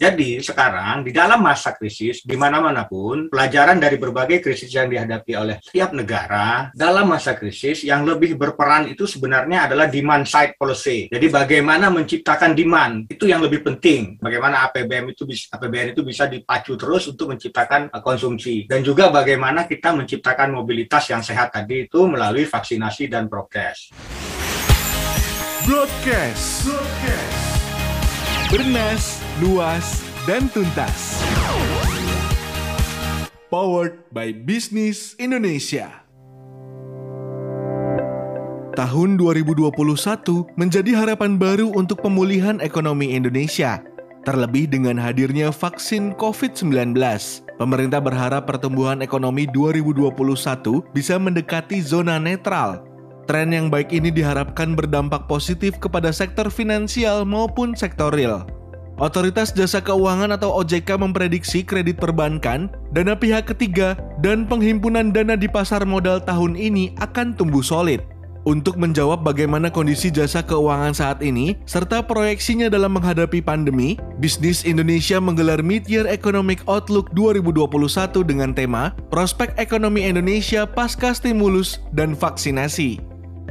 [0.00, 5.36] Jadi sekarang di dalam masa krisis, di mana-mana pun, pelajaran dari berbagai krisis yang dihadapi
[5.36, 11.12] oleh setiap negara, dalam masa krisis yang lebih berperan itu sebenarnya adalah demand side policy.
[11.12, 14.16] Jadi bagaimana menciptakan demand, itu yang lebih penting.
[14.16, 18.64] Bagaimana APBN itu bisa, APBN itu bisa dipacu terus untuk menciptakan uh, konsumsi.
[18.72, 23.92] Dan juga bagaimana kita menciptakan mobilitas yang sehat tadi itu melalui vaksinasi dan prokes.
[25.68, 26.64] Broadcast.
[26.64, 27.50] Broadcast.
[28.50, 31.16] Bernas, luas, dan tuntas.
[33.48, 36.04] Powered by Business Indonesia.
[38.76, 39.64] Tahun 2021
[40.60, 43.80] menjadi harapan baru untuk pemulihan ekonomi Indonesia.
[44.28, 46.92] Terlebih dengan hadirnya vaksin COVID-19,
[47.56, 52.84] pemerintah berharap pertumbuhan ekonomi 2021 bisa mendekati zona netral
[53.30, 58.59] Tren yang baik ini diharapkan berdampak positif kepada sektor finansial maupun sektor real.
[59.00, 65.48] Otoritas Jasa Keuangan atau OJK memprediksi kredit perbankan, dana pihak ketiga, dan penghimpunan dana di
[65.48, 68.04] pasar modal tahun ini akan tumbuh solid.
[68.44, 75.16] Untuk menjawab bagaimana kondisi jasa keuangan saat ini, serta proyeksinya dalam menghadapi pandemi, Bisnis Indonesia
[75.16, 83.00] menggelar Mid-Year Economic Outlook 2021 dengan tema Prospek Ekonomi Indonesia Pasca Stimulus dan Vaksinasi.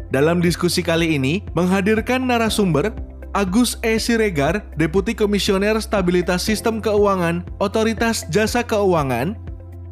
[0.09, 2.89] Dalam diskusi kali ini, menghadirkan narasumber
[3.37, 4.01] Agus E.
[4.01, 9.37] Siregar, Deputi Komisioner Stabilitas Sistem Keuangan, Otoritas Jasa Keuangan,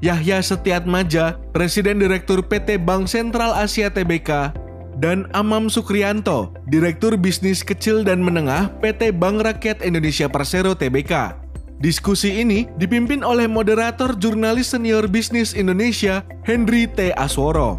[0.01, 4.53] Yahya Setiatmaja, Presiden Direktur PT Bank Sentral Asia Tbk,
[4.97, 11.37] dan Amam Sukrianto, Direktur Bisnis Kecil dan Menengah PT Bank Rakyat Indonesia Persero Tbk.
[11.77, 17.13] Diskusi ini dipimpin oleh moderator jurnalis senior bisnis Indonesia, Henry T.
[17.13, 17.77] Asworo.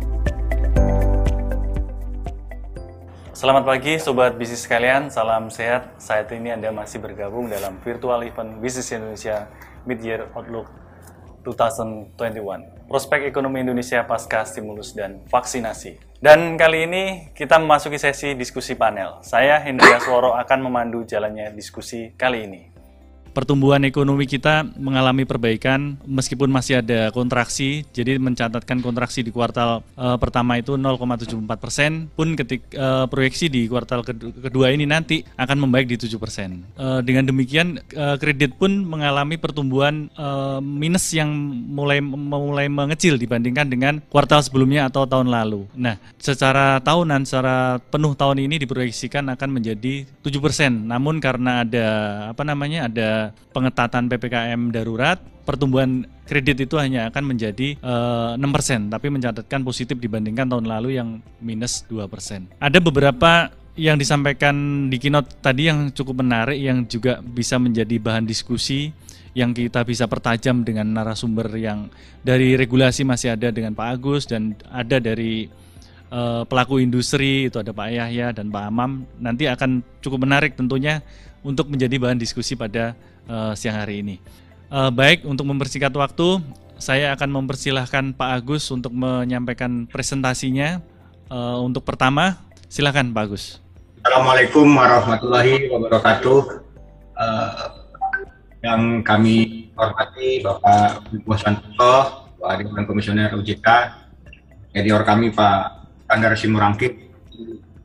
[3.38, 5.94] Selamat pagi Sobat Bisnis sekalian, salam sehat.
[6.02, 9.46] Saat ini Anda masih bergabung dalam virtual event Bisnis Indonesia
[9.86, 10.66] Mid-Year Outlook
[11.46, 12.18] 2021.
[12.90, 16.18] Prospek ekonomi Indonesia pasca stimulus dan vaksinasi.
[16.18, 19.22] Dan kali ini kita memasuki sesi diskusi panel.
[19.22, 22.77] Saya Hendria Suworo akan memandu jalannya diskusi kali ini
[23.38, 27.86] pertumbuhan ekonomi kita mengalami perbaikan meskipun masih ada kontraksi.
[27.94, 33.70] Jadi mencatatkan kontraksi di kuartal uh, pertama itu 0,74 persen, pun ketik uh, proyeksi di
[33.70, 36.66] kuartal kedua ini nanti akan membaik di 7 persen.
[36.74, 41.30] Uh, dengan demikian uh, kredit pun mengalami pertumbuhan uh, minus yang
[41.70, 45.62] mulai mulai mengecil dibandingkan dengan kuartal sebelumnya atau tahun lalu.
[45.78, 50.90] Nah, secara tahunan, secara penuh tahun ini diproyeksikan akan menjadi 7 persen.
[50.90, 51.86] Namun karena ada
[52.34, 55.18] apa namanya ada pengetatan PPKM darurat,
[55.48, 61.24] pertumbuhan kredit itu hanya akan menjadi eh, 6%, tapi mencatatkan positif dibandingkan tahun lalu yang
[61.40, 62.60] minus 2%.
[62.60, 68.26] Ada beberapa yang disampaikan di keynote tadi yang cukup menarik yang juga bisa menjadi bahan
[68.26, 68.90] diskusi
[69.38, 71.86] yang kita bisa pertajam dengan narasumber yang
[72.26, 75.46] dari regulasi masih ada dengan Pak Agus dan ada dari
[76.10, 80.98] uh, pelaku industri itu ada Pak Yahya dan Pak Amam nanti akan cukup menarik tentunya
[81.46, 84.16] untuk menjadi bahan diskusi pada uh, siang hari ini.
[84.72, 86.40] Uh, baik, untuk mempersingkat waktu,
[86.80, 90.80] saya akan mempersilahkan Pak Agus untuk menyampaikan presentasinya.
[91.28, 92.40] Uh, untuk pertama,
[92.72, 93.44] silakan Pak Agus.
[94.00, 96.40] Assalamualaikum warahmatullahi wabarakatuh.
[97.18, 97.68] Uh,
[98.64, 103.68] yang kami hormati Bapak Ibu Santoso, Pak Dewan Komisioner OJK,
[104.74, 106.94] editor kami Pak Andar Simurangkit,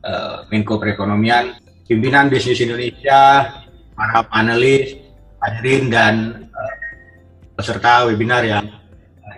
[0.02, 3.52] uh, Menko Perekonomian, pimpinan bisnis Indonesia,
[3.94, 5.03] para panelis,
[5.44, 6.14] hadirin dan
[6.48, 6.74] uh,
[7.52, 8.64] peserta webinar yang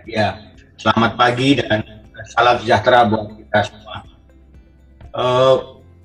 [0.07, 0.39] ya
[0.79, 1.83] selamat pagi dan
[2.31, 3.97] salam sejahtera buat kita semua.
[5.11, 5.55] Uh,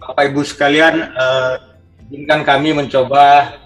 [0.01, 1.61] Bapak Ibu sekalian, uh,
[2.09, 3.57] izinkan kami mencoba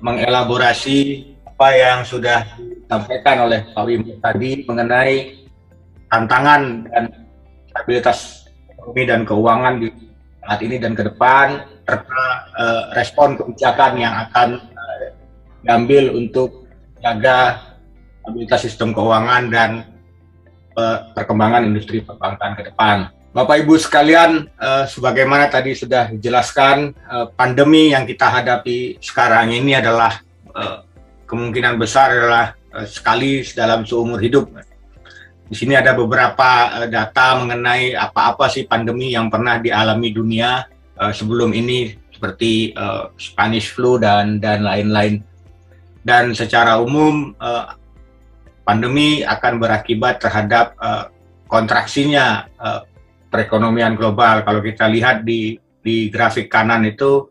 [0.00, 5.44] mengelaborasi apa yang sudah disampaikan oleh Pak Wim tadi mengenai
[6.08, 7.04] tantangan dan
[7.68, 9.88] stabilitas ekonomi dan keuangan di
[10.40, 12.22] saat ini dan ke depan serta
[12.56, 14.67] uh, respon kebijakan yang akan
[15.62, 16.68] diambil untuk
[17.02, 17.68] jaga
[18.22, 19.70] stabilitas sistem keuangan dan
[20.76, 23.08] uh, perkembangan industri perbankan ke depan.
[23.32, 29.78] Bapak Ibu sekalian, uh, sebagaimana tadi sudah dijelaskan, uh, pandemi yang kita hadapi sekarang ini
[29.78, 30.20] adalah
[30.52, 30.82] uh,
[31.28, 34.48] kemungkinan besar adalah uh, sekali dalam seumur hidup.
[35.48, 40.64] Di sini ada beberapa uh, data mengenai apa-apa sih pandemi yang pernah dialami dunia
[40.96, 45.22] uh, sebelum ini seperti uh, Spanish flu dan dan lain-lain
[46.02, 47.74] dan secara umum uh,
[48.62, 51.08] pandemi akan berakibat terhadap uh,
[51.48, 52.84] kontraksinya uh,
[53.32, 54.44] perekonomian global.
[54.44, 57.28] Kalau kita lihat di di grafik kanan itu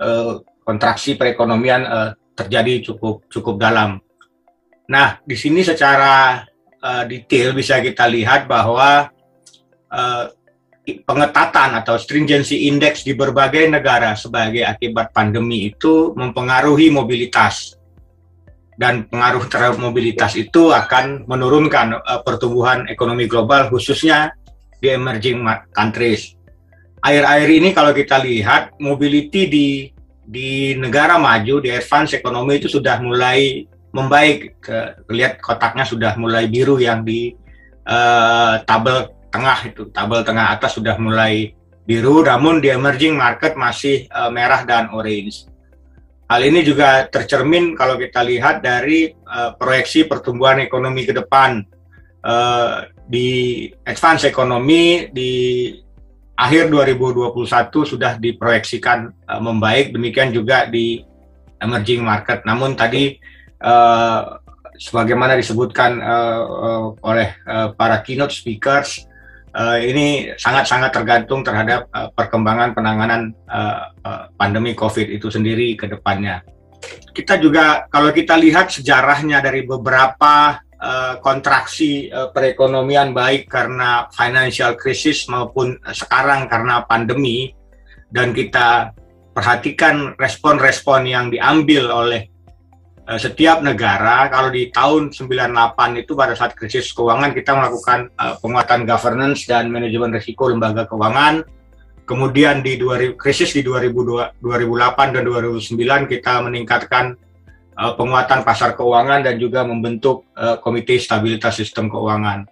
[0.00, 4.00] uh, kontraksi perekonomian uh, terjadi cukup cukup dalam.
[4.84, 6.44] Nah, di sini secara
[6.84, 9.08] uh, detail bisa kita lihat bahwa
[9.88, 10.24] uh,
[10.84, 17.73] pengetatan atau stringency index di berbagai negara sebagai akibat pandemi itu mempengaruhi mobilitas
[18.74, 24.34] dan pengaruh terhadap mobilitas itu akan menurunkan uh, pertumbuhan ekonomi global khususnya
[24.82, 26.34] di emerging countries.
[27.04, 29.68] Akhir-akhir ini kalau kita lihat mobility di
[30.24, 34.56] di negara maju di advance ekonomi itu sudah mulai membaik.
[35.06, 37.36] Lihat kotaknya sudah mulai biru yang di
[37.86, 41.52] uh, tabel tengah itu, tabel tengah atas sudah mulai
[41.84, 45.46] biru, namun di emerging market masih uh, merah dan orange.
[46.24, 51.60] Hal ini juga tercermin kalau kita lihat dari uh, proyeksi pertumbuhan ekonomi ke depan
[52.24, 55.32] uh, di advance ekonomi di
[56.34, 57.36] akhir 2021
[57.84, 61.04] sudah diproyeksikan uh, membaik, demikian juga di
[61.60, 62.40] emerging market.
[62.48, 63.20] Namun tadi
[63.60, 64.40] uh,
[64.80, 69.04] sebagaimana disebutkan uh, uh, oleh uh, para keynote speakers,
[69.54, 75.86] uh, ini sangat-sangat tergantung terhadap uh, perkembangan penanganan uh, uh, pandemi COVID itu sendiri ke
[75.86, 76.42] depannya.
[77.14, 84.74] Kita juga kalau kita lihat sejarahnya dari beberapa uh, kontraksi uh, perekonomian baik karena financial
[84.74, 87.54] crisis maupun sekarang karena pandemi
[88.10, 88.92] dan kita
[89.34, 92.33] perhatikan respon-respon yang diambil oleh
[93.04, 98.40] Eh, setiap negara kalau di tahun 98 itu pada saat krisis keuangan kita melakukan uh,
[98.40, 101.44] penguatan governance dan manajemen risiko lembaga keuangan.
[102.08, 107.12] Kemudian di 2000, krisis di 2002, 2008 dan 2009 kita meningkatkan
[107.76, 112.48] uh, penguatan pasar keuangan dan juga membentuk uh, komite stabilitas sistem keuangan.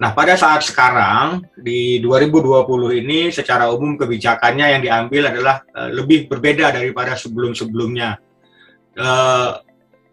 [0.00, 6.24] Nah, pada saat sekarang di 2020 ini secara umum kebijakannya yang diambil adalah uh, lebih
[6.24, 8.16] berbeda daripada sebelum-sebelumnya.
[8.96, 9.60] Uh,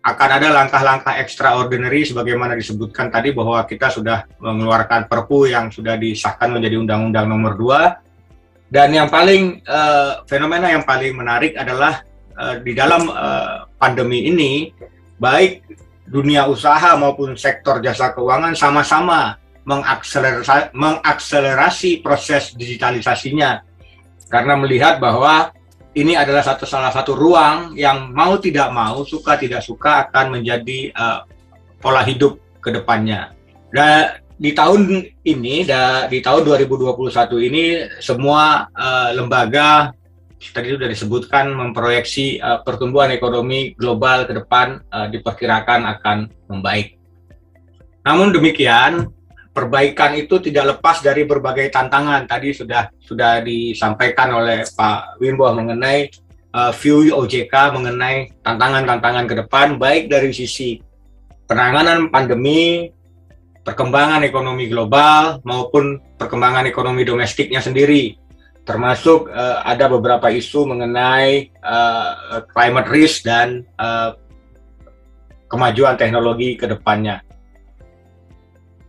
[0.08, 6.48] akan ada langkah-langkah extraordinary sebagaimana disebutkan tadi bahwa kita sudah mengeluarkan Perpu yang sudah disahkan
[6.56, 12.08] menjadi Undang-Undang Nomor 2 dan yang paling uh, fenomena yang paling menarik adalah
[12.40, 14.72] uh, di dalam uh, pandemi ini
[15.20, 15.64] baik
[16.08, 19.36] dunia usaha maupun sektor jasa keuangan sama-sama
[19.68, 23.60] mengakselerasi, mengakselerasi proses digitalisasinya.
[24.32, 25.52] Karena melihat bahwa
[25.98, 30.94] ini adalah satu salah satu ruang yang mau tidak mau suka tidak suka akan menjadi
[30.94, 31.26] uh,
[31.82, 33.34] pola hidup ke depannya.
[33.74, 35.66] Dan di tahun ini
[36.14, 36.94] di tahun 2021
[37.50, 37.66] ini
[37.98, 39.90] semua uh, lembaga
[40.38, 46.94] tadi sudah disebutkan memproyeksi uh, pertumbuhan ekonomi global ke depan diperkirakan akan membaik.
[48.06, 49.17] Namun demikian,
[49.58, 52.30] perbaikan itu tidak lepas dari berbagai tantangan.
[52.30, 56.14] Tadi sudah sudah disampaikan oleh Pak Wimbo mengenai
[56.54, 60.78] uh, view OJK mengenai tantangan-tantangan ke depan, baik dari sisi
[61.50, 62.94] penanganan pandemi,
[63.66, 68.14] perkembangan ekonomi global maupun perkembangan ekonomi domestiknya sendiri.
[68.62, 74.14] Termasuk uh, ada beberapa isu mengenai uh, climate risk dan uh,
[75.50, 77.27] kemajuan teknologi ke depannya.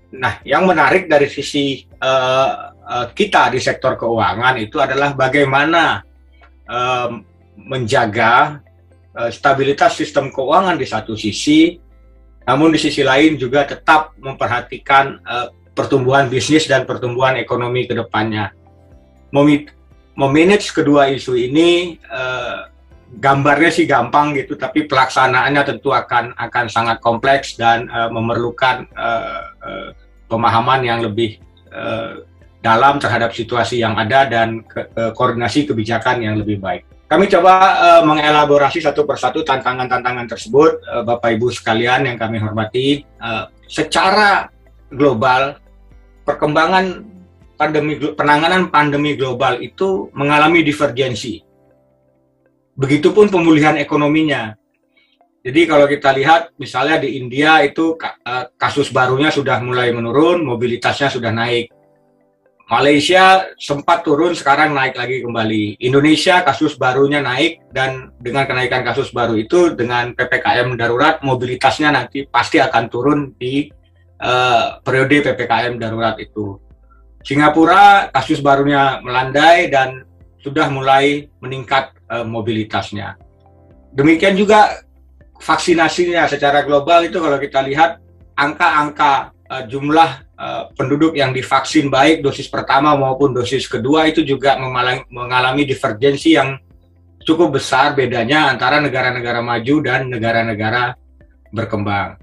[0.09, 6.01] Nah, yang menarik dari sisi uh, uh, kita di sektor keuangan itu adalah bagaimana
[6.65, 7.13] uh,
[7.61, 8.65] menjaga
[9.13, 11.77] uh, stabilitas sistem keuangan di satu sisi,
[12.49, 18.57] namun di sisi lain juga tetap memperhatikan uh, pertumbuhan bisnis dan pertumbuhan ekonomi ke depannya.
[20.19, 22.67] Memanage kedua isu ini uh,
[23.09, 29.45] gambarnya sih gampang gitu, tapi pelaksanaannya tentu akan akan sangat kompleks dan uh, memerlukan uh,
[29.61, 29.89] uh,
[30.29, 31.41] pemahaman yang lebih
[31.73, 32.23] uh,
[32.61, 36.85] dalam terhadap situasi yang ada dan ke, uh, koordinasi kebijakan yang lebih baik.
[37.09, 43.03] Kami coba uh, mengelaborasi satu persatu tantangan-tantangan tersebut, uh, Bapak Ibu sekalian yang kami hormati.
[43.17, 44.53] Uh, secara
[44.93, 45.57] global,
[46.29, 47.09] perkembangan
[47.57, 51.49] pandemi penanganan pandemi global itu mengalami divergensi
[52.79, 54.55] Begitupun pemulihan ekonominya.
[55.49, 61.09] Jadi kalau kita lihat misalnya di India itu eh, kasus barunya sudah mulai menurun, mobilitasnya
[61.09, 61.73] sudah naik.
[62.69, 65.81] Malaysia sempat turun, sekarang naik lagi kembali.
[65.81, 72.29] Indonesia kasus barunya naik dan dengan kenaikan kasus baru itu dengan PPKM darurat mobilitasnya nanti
[72.29, 73.73] pasti akan turun di
[74.21, 76.61] uh, periode PPKM darurat itu.
[77.25, 80.05] Singapura kasus barunya melandai dan
[80.45, 83.17] sudah mulai meningkat uh, mobilitasnya.
[83.97, 84.85] Demikian juga
[85.39, 88.03] vaksinasinya secara global itu kalau kita lihat
[88.35, 94.59] angka-angka uh, jumlah uh, penduduk yang divaksin baik dosis pertama maupun dosis kedua itu juga
[94.59, 96.59] mengalami, divergensi yang
[97.23, 100.95] cukup besar bedanya antara negara-negara maju dan negara-negara
[101.51, 102.19] berkembang.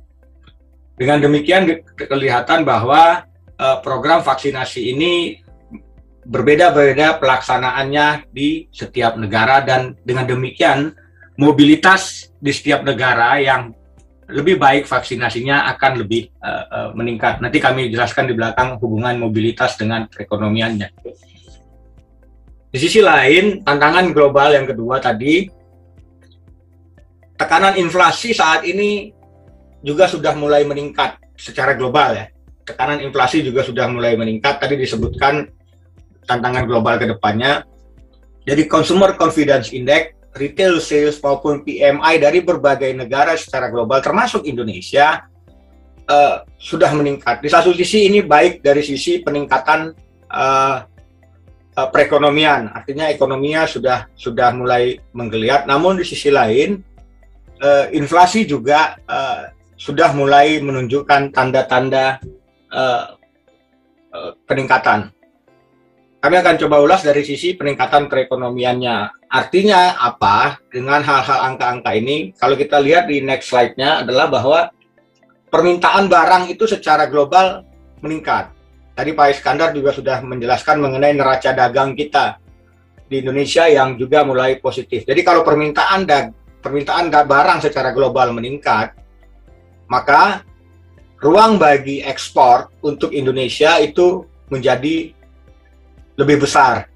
[0.95, 1.67] Dengan demikian
[2.00, 3.27] kelihatan bahwa
[3.60, 5.43] uh, program vaksinasi ini
[6.25, 10.95] berbeda-beda pelaksanaannya di setiap negara dan dengan demikian
[11.36, 13.72] mobilitas di setiap negara yang
[14.25, 17.44] lebih baik vaksinasinya akan lebih uh, uh, meningkat.
[17.44, 20.89] Nanti kami jelaskan di belakang hubungan mobilitas dengan perekonomiannya.
[22.74, 25.48] Di sisi lain, tantangan global yang kedua tadi,
[27.38, 29.13] tekanan inflasi saat ini
[29.86, 32.25] juga sudah mulai meningkat secara global ya.
[32.65, 34.58] Tekanan inflasi juga sudah mulai meningkat.
[34.58, 35.46] Tadi disebutkan
[36.25, 37.62] tantangan global ke depannya.
[38.42, 45.24] Jadi Consumer Confidence Index retail sales maupun PMI dari berbagai negara secara global termasuk Indonesia
[46.12, 47.39] uh, sudah meningkat.
[47.42, 49.96] Di satu sisi ini baik dari sisi peningkatan
[50.30, 50.77] uh,
[51.75, 55.65] uh, perekonomian, artinya ekonominya sudah sudah mulai menggeliat.
[55.65, 56.84] Namun di sisi lain
[57.63, 62.20] uh, inflasi juga uh, sudah mulai menunjukkan tanda-tanda
[62.72, 63.15] uh,
[64.12, 65.12] uh, peningkatan.
[66.25, 69.29] Kami akan coba ulas dari sisi peningkatan perekonomiannya.
[69.29, 70.58] Artinya apa?
[70.74, 74.74] Dengan hal-hal angka-angka ini, kalau kita lihat di next slide-nya adalah bahwa
[75.53, 77.62] permintaan barang itu secara global
[78.01, 78.50] meningkat.
[78.98, 82.41] Tadi Pak Iskandar juga sudah menjelaskan mengenai neraca dagang kita
[83.05, 85.05] di Indonesia yang juga mulai positif.
[85.05, 86.34] Jadi kalau permintaan dag
[86.65, 88.98] permintaan barang secara global meningkat,
[89.86, 90.41] maka
[91.22, 95.14] ruang bagi ekspor untuk Indonesia itu menjadi
[96.15, 96.88] lebih besar.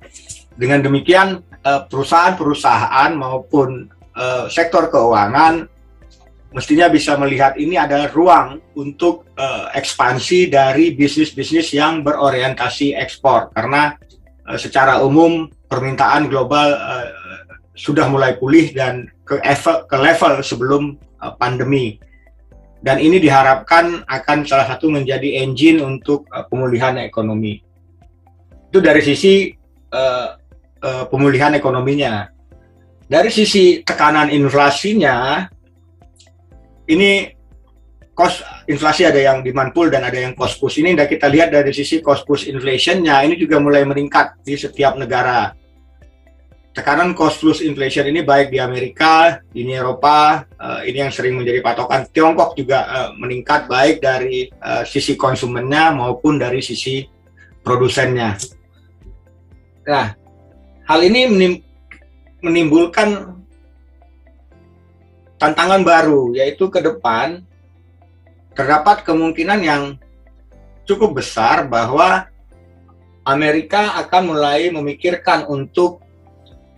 [0.60, 5.64] Dengan demikian eh, perusahaan-perusahaan maupun uh, sektor keuangan
[6.52, 13.54] mestinya bisa melihat ini adalah ruang untuk uh, ekspansi dari bisnis-bisnis yang berorientasi ekspor.
[13.56, 13.96] Karena
[14.58, 16.74] secara umum permintaan global
[17.78, 19.38] sudah mulai pulih dan ke
[19.94, 20.98] level, sebelum
[21.38, 22.02] pandemi.
[22.82, 27.62] Dan ini diharapkan akan salah satu menjadi engine untuk pemulihan ekonomi
[28.70, 29.50] itu dari sisi
[29.90, 30.38] uh,
[30.86, 32.30] uh, pemulihan ekonominya.
[33.10, 35.50] Dari sisi tekanan inflasinya,
[36.86, 37.34] ini
[38.14, 40.78] cost inflasi ada yang demand pull dan ada yang cost push.
[40.78, 45.58] Ini kita lihat dari sisi cost push inflationnya ini juga mulai meningkat di setiap negara.
[46.70, 51.66] Tekanan cost plus inflation ini baik di Amerika, di Eropa, uh, ini yang sering menjadi
[51.66, 52.06] patokan.
[52.14, 54.54] Tiongkok juga meningkat baik dari
[54.86, 57.10] sisi konsumennya maupun dari sisi
[57.66, 58.59] produsennya.
[59.88, 60.16] Nah,
[60.88, 61.28] hal ini
[62.44, 63.40] menimbulkan
[65.40, 67.44] tantangan baru, yaitu ke depan
[68.54, 69.84] terdapat kemungkinan yang
[70.84, 72.28] cukup besar bahwa
[73.24, 76.04] Amerika akan mulai memikirkan untuk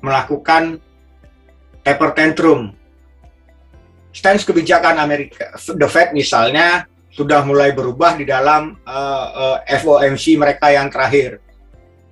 [0.03, 0.77] melakukan
[1.81, 2.75] taper tantrum.
[4.11, 10.71] Stance kebijakan Amerika, The Fed misalnya, sudah mulai berubah di dalam uh, uh, FOMC mereka
[10.71, 11.39] yang terakhir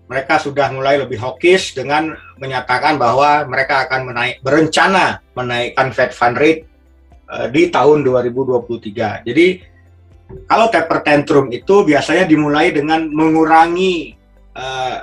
[0.10, 6.36] mereka sudah mulai lebih hawkish dengan menyatakan bahwa mereka akan menaik berencana menaikkan Fed fund
[6.42, 6.66] rate
[7.30, 9.30] uh, di tahun 2023.
[9.30, 9.48] Jadi
[10.50, 14.18] kalau taper tantrum itu biasanya dimulai dengan mengurangi
[14.58, 14.98] uh,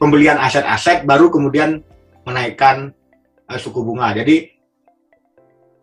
[0.00, 1.84] pembelian aset-aset baru kemudian
[2.24, 2.96] menaikkan
[3.52, 4.16] uh, suku bunga.
[4.16, 4.57] Jadi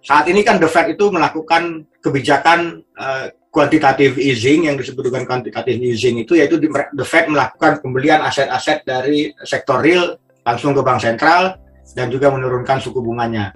[0.05, 5.81] saat ini kan The Fed itu melakukan kebijakan uh, quantitative easing yang disebut dengan quantitative
[5.81, 11.57] easing itu yaitu the Fed melakukan pembelian aset-aset dari sektor real langsung ke bank sentral
[11.97, 13.55] dan juga menurunkan suku bunganya.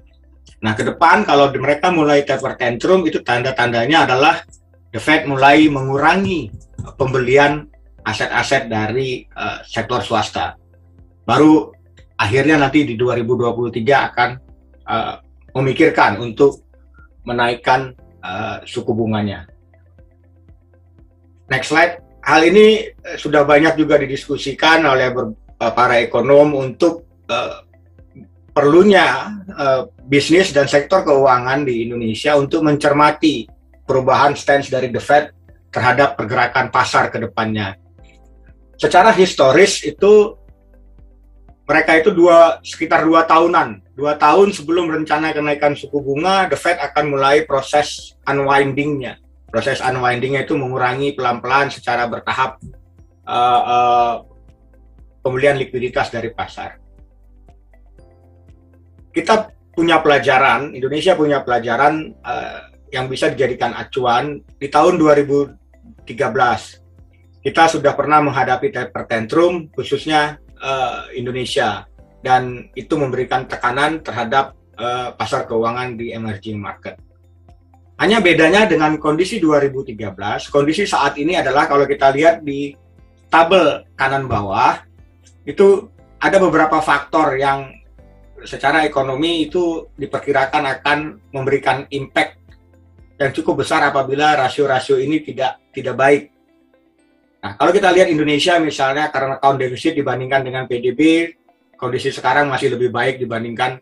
[0.65, 4.41] Nah, ke depan kalau mereka mulai taper tantrum itu tanda-tandanya adalah
[4.89, 6.49] the Fed mulai mengurangi
[6.97, 7.69] pembelian
[8.01, 10.57] aset-aset dari uh, sektor swasta.
[11.27, 11.69] Baru
[12.17, 14.29] akhirnya nanti di 2023 akan
[14.89, 15.15] uh,
[15.59, 16.63] memikirkan untuk
[17.27, 19.45] menaikkan uh, suku bunganya.
[21.49, 22.01] Next slide.
[22.19, 27.65] Hal ini eh, sudah banyak juga didiskusikan oleh eh, para ekonom untuk uh,
[28.53, 33.47] perlunya uh, bisnis dan sektor keuangan di Indonesia untuk mencermati
[33.87, 35.25] perubahan stance dari The Fed
[35.73, 37.77] terhadap pergerakan pasar ke depannya.
[38.75, 40.35] Secara historis itu
[41.65, 46.79] mereka itu dua sekitar dua tahunan, dua tahun sebelum rencana kenaikan suku bunga, The Fed
[46.79, 52.61] akan mulai proses unwindingnya proses unwindingnya itu mengurangi pelan-pelan secara bertahap
[53.25, 54.13] uh, uh,
[55.25, 56.77] pembelian likuiditas dari pasar.
[59.09, 66.05] Kita punya pelajaran, Indonesia punya pelajaran uh, yang bisa dijadikan acuan di tahun 2013.
[67.39, 71.88] Kita sudah pernah menghadapi taper tantrum, khususnya uh, Indonesia.
[72.19, 76.99] Dan itu memberikan tekanan terhadap uh, pasar keuangan di emerging market.
[77.99, 80.15] Hanya bedanya dengan kondisi 2013,
[80.47, 82.71] kondisi saat ini adalah kalau kita lihat di
[83.27, 84.79] tabel kanan bawah,
[85.43, 87.75] itu ada beberapa faktor yang
[88.43, 90.99] secara ekonomi itu diperkirakan akan
[91.35, 92.39] memberikan impact
[93.19, 96.23] yang cukup besar apabila rasio-rasio ini tidak tidak baik.
[97.39, 101.31] Nah, kalau kita lihat Indonesia misalnya karena account defisit dibandingkan dengan PDB,
[101.79, 103.79] kondisi sekarang masih lebih baik dibandingkan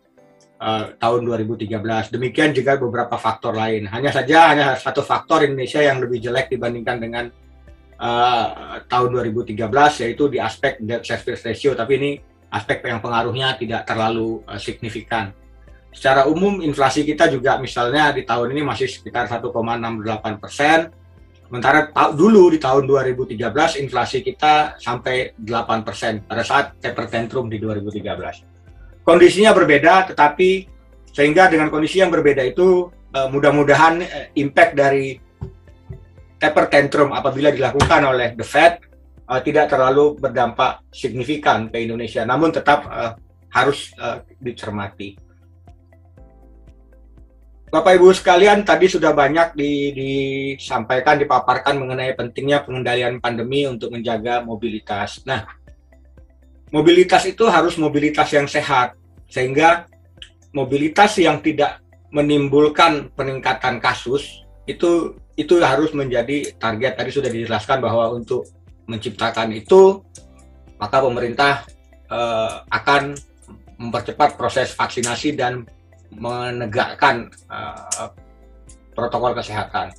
[0.62, 2.14] uh, tahun 2013.
[2.14, 3.90] Demikian juga beberapa faktor lain.
[3.90, 7.24] Hanya saja hanya satu faktor Indonesia yang lebih jelek dibandingkan dengan
[7.98, 9.58] uh, tahun 2013
[10.06, 11.74] yaitu di aspek debt service ratio.
[11.74, 12.10] Tapi ini
[12.54, 15.34] aspek yang pengaruhnya tidak terlalu uh, signifikan.
[15.90, 19.50] Secara umum inflasi kita juga misalnya di tahun ini masih sekitar 1,68
[20.38, 20.94] persen.
[21.48, 27.56] Sementara dulu di tahun 2013 inflasi kita sampai 8 persen pada saat taper tantrum di
[27.56, 28.58] 2013
[29.08, 30.68] kondisinya berbeda, tetapi
[31.08, 35.16] sehingga dengan kondisi yang berbeda itu uh, mudah-mudahan uh, impact dari
[36.36, 38.84] taper tantrum apabila dilakukan oleh the Fed
[39.24, 42.84] uh, tidak terlalu berdampak signifikan ke Indonesia, namun tetap
[43.48, 43.96] harus
[44.36, 45.16] dicermati.
[47.68, 54.40] Bapak Ibu sekalian, tadi sudah banyak di, disampaikan, dipaparkan mengenai pentingnya pengendalian pandemi untuk menjaga
[54.40, 55.20] mobilitas.
[55.28, 55.44] Nah,
[56.72, 58.96] mobilitas itu harus mobilitas yang sehat
[59.28, 59.84] sehingga
[60.56, 68.16] mobilitas yang tidak menimbulkan peningkatan kasus itu itu harus menjadi target tadi sudah dijelaskan bahwa
[68.16, 68.48] untuk
[68.88, 70.00] menciptakan itu
[70.80, 71.68] maka pemerintah
[72.08, 73.12] uh, akan
[73.76, 75.68] mempercepat proses vaksinasi dan
[76.12, 78.10] menegakkan uh,
[78.96, 79.92] protokol kesehatan.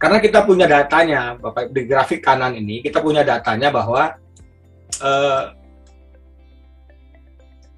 [0.00, 4.16] Karena kita punya datanya, Bapak di grafik kanan ini kita punya datanya bahwa
[5.04, 5.44] uh,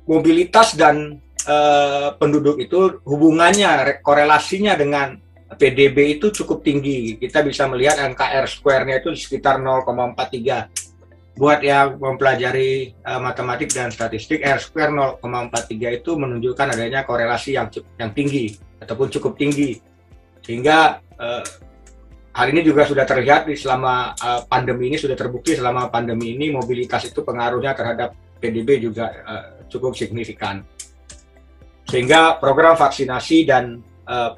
[0.07, 5.19] mobilitas dan uh, penduduk itu hubungannya korelasinya dengan
[5.53, 7.21] PDB itu cukup tinggi.
[7.21, 10.82] Kita bisa melihat angka R square-nya itu sekitar 0,43.
[11.33, 17.73] Buat yang mempelajari uh, matematik dan statistik, R square 0,43 itu menunjukkan adanya korelasi yang
[17.97, 18.53] yang tinggi
[18.85, 19.81] ataupun cukup tinggi.
[20.45, 21.45] Sehingga uh,
[22.37, 26.53] hal ini juga sudah terlihat di selama uh, pandemi ini sudah terbukti selama pandemi ini
[26.53, 30.61] mobilitas itu pengaruhnya terhadap PDB juga uh, cukup signifikan.
[31.89, 34.37] Sehingga program vaksinasi dan uh,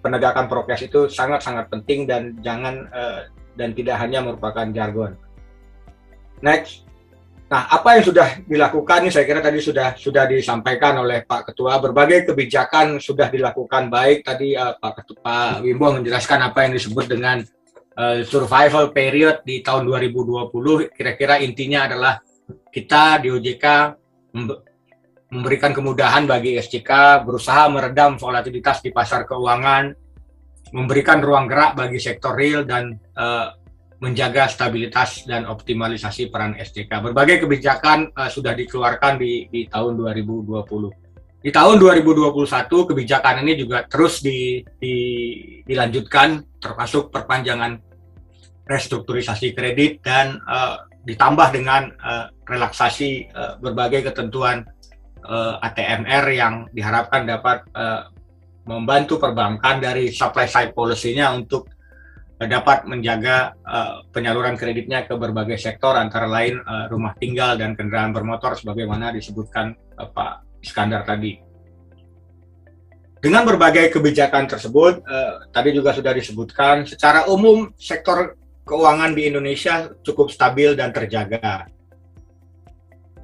[0.00, 3.28] penegakan prokes itu sangat-sangat penting dan jangan uh,
[3.60, 5.12] dan tidak hanya merupakan jargon.
[6.40, 6.88] Next.
[7.48, 11.80] Nah, apa yang sudah dilakukan ini saya kira tadi sudah sudah disampaikan oleh Pak Ketua.
[11.80, 17.40] Berbagai kebijakan sudah dilakukan baik tadi uh, Pak Ketua Wimbo menjelaskan apa yang disebut dengan
[17.96, 20.92] uh, survival period di tahun 2020.
[20.92, 22.20] Kira-kira intinya adalah
[22.68, 23.64] kita di OJK
[25.32, 29.92] memberikan kemudahan bagi SJK berusaha meredam volatilitas di pasar keuangan,
[30.76, 33.56] memberikan ruang gerak bagi sektor real dan uh,
[33.98, 37.10] menjaga stabilitas dan optimalisasi peran SJK.
[37.10, 40.58] Berbagai kebijakan uh, sudah dikeluarkan di, di tahun 2020.
[41.38, 44.94] Di tahun 2021 kebijakan ini juga terus di, di,
[45.62, 47.78] dilanjutkan termasuk perpanjangan
[48.66, 54.66] restrukturisasi kredit dan uh, ditambah dengan uh, relaksasi uh, berbagai ketentuan
[55.24, 58.12] uh, ATMR yang diharapkan dapat uh,
[58.68, 61.72] membantu perbankan dari supply side policy-nya untuk
[62.46, 68.14] dapat menjaga uh, penyaluran kreditnya ke berbagai sektor antara lain uh, rumah tinggal dan kendaraan
[68.14, 71.42] bermotor sebagaimana disebutkan uh, Pak Iskandar tadi.
[73.18, 79.90] Dengan berbagai kebijakan tersebut, uh, tadi juga sudah disebutkan, secara umum sektor keuangan di Indonesia
[80.06, 81.66] cukup stabil dan terjaga.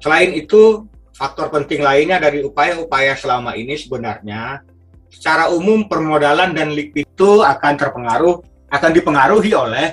[0.03, 4.59] Selain itu, faktor penting lainnya dari upaya-upaya selama ini sebenarnya
[5.07, 8.43] secara umum permodalan dan likuid itu akan terpengaruh
[8.75, 9.87] akan dipengaruhi oleh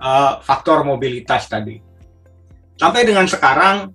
[0.00, 1.76] uh, faktor mobilitas tadi.
[2.80, 3.92] Sampai dengan sekarang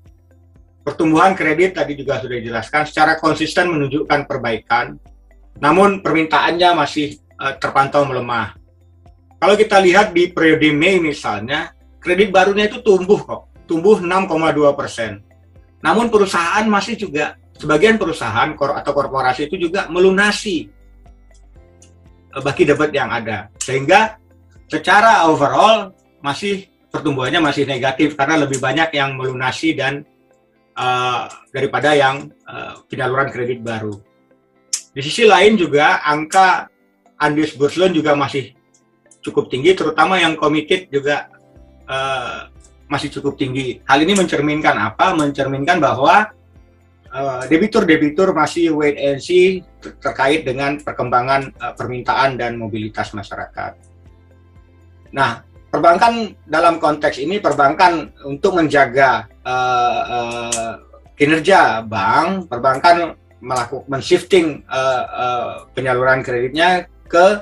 [0.86, 4.96] pertumbuhan kredit tadi juga sudah dijelaskan secara konsisten menunjukkan perbaikan,
[5.60, 8.56] namun permintaannya masih uh, terpantau melemah.
[9.38, 15.22] Kalau kita lihat di periode Mei misalnya, kredit barunya itu tumbuh kok, tumbuh 6,2 persen.
[15.84, 20.70] Namun perusahaan masih juga sebagian perusahaan atau korporasi itu juga melunasi
[22.34, 23.54] eh, baki debit yang ada.
[23.62, 24.18] Sehingga
[24.68, 30.04] secara overall masih pertumbuhannya masih negatif karena lebih banyak yang melunasi dan
[30.76, 33.96] uh, daripada yang uh, penyaluran kredit baru.
[34.92, 36.68] Di sisi lain juga angka
[37.22, 38.54] undisbursed loan juga masih
[39.22, 41.30] cukup tinggi, terutama yang committed juga
[41.86, 42.50] uh,
[42.88, 43.84] masih cukup tinggi.
[43.86, 45.14] Hal ini mencerminkan apa?
[45.14, 46.32] Mencerminkan bahwa
[47.12, 49.62] uh, debitur-debitur masih wait and see
[50.02, 53.87] terkait dengan perkembangan uh, permintaan dan mobilitas masyarakat.
[55.14, 60.74] Nah, perbankan dalam konteks ini perbankan untuk menjaga uh, uh,
[61.18, 67.42] kinerja bank, perbankan melakukan shifting uh, uh, penyaluran kreditnya ke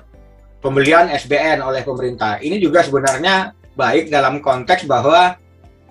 [0.59, 2.41] pembelian SBN oleh pemerintah.
[2.41, 5.37] Ini juga sebenarnya baik dalam konteks bahwa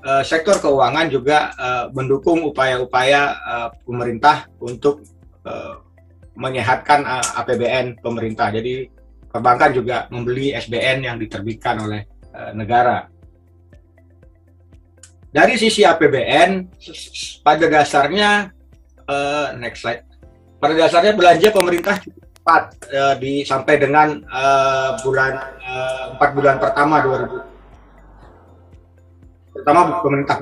[0.04, 5.04] uh, sektor keuangan juga uh, mendukung upaya-upaya uh, pemerintah untuk
[5.48, 5.80] uh,
[6.34, 7.06] menyehatkan
[7.38, 8.50] APBN pemerintah.
[8.50, 8.90] Jadi
[9.34, 13.10] perbankan juga membeli SBN yang diterbitkan oleh uh, negara.
[15.34, 16.70] Dari sisi APBN,
[17.42, 18.54] pada dasarnya
[19.10, 20.06] uh, next slide.
[20.62, 24.22] Pada dasarnya belanja pemerintah cepat uh, di sampai dengan
[25.02, 25.32] bulan
[26.14, 27.50] empat bulan pertama 2000
[29.54, 30.38] terutama pemerintah.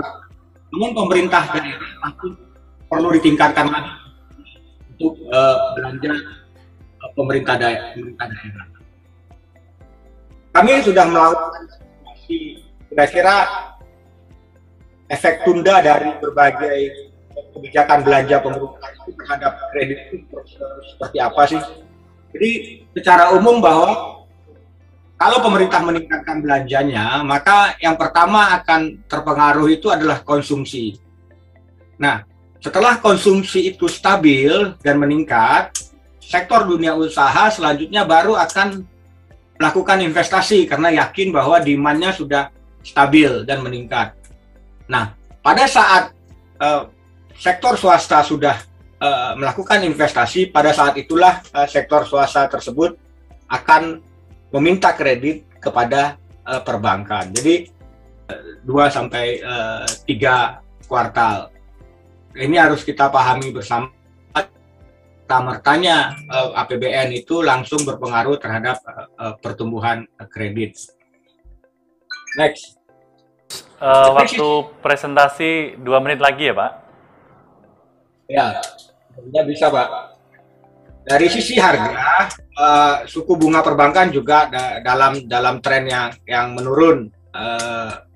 [0.72, 2.12] Namun pemerintah daerah
[2.88, 3.92] perlu ditingkatkan lagi
[4.92, 5.16] untuk
[5.80, 6.12] belanja.
[7.12, 8.71] Pemerintah daerah.
[10.52, 11.64] Kami sudah melakukan
[12.92, 13.36] kira-kira
[15.08, 16.78] efek tunda dari berbagai
[17.56, 20.36] kebijakan belanja pemerintah itu terhadap kredit itu
[20.92, 21.60] seperti apa sih?
[22.32, 22.50] Jadi
[22.96, 24.20] secara umum bahwa
[25.16, 30.98] kalau pemerintah meningkatkan belanjanya, maka yang pertama akan terpengaruh itu adalah konsumsi.
[31.96, 32.26] Nah,
[32.58, 34.50] setelah konsumsi itu stabil
[34.82, 35.70] dan meningkat,
[36.18, 38.82] sektor dunia usaha selanjutnya baru akan
[39.62, 42.50] melakukan investasi karena yakin bahwa demand-nya sudah
[42.82, 44.10] stabil dan meningkat.
[44.90, 46.10] Nah, pada saat
[46.58, 46.90] uh,
[47.38, 48.58] sektor swasta sudah
[48.98, 52.98] uh, melakukan investasi, pada saat itulah uh, sektor swasta tersebut
[53.46, 54.02] akan
[54.50, 57.30] meminta kredit kepada uh, perbankan.
[57.30, 57.70] Jadi
[58.66, 59.86] uh, sampai uh,
[60.90, 61.54] kuartal.
[62.34, 63.94] Ini harus kita pahami bersama.
[65.26, 68.82] Tamertanya uh, APBN itu langsung berpengaruh terhadap
[69.16, 70.76] uh, pertumbuhan uh, kredit.
[72.36, 72.76] Next.
[73.82, 76.70] Uh, waktu presentasi dua menit lagi ya Pak?
[78.30, 78.46] Ya,
[79.34, 80.14] ya bisa Pak.
[81.02, 87.10] Dari sisi harga, uh, suku bunga perbankan juga da dalam dalam tren yang yang menurun,
[87.34, 88.06] uh,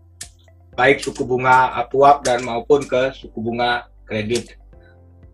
[0.79, 4.55] baik suku bunga puap dan maupun ke suku bunga kredit.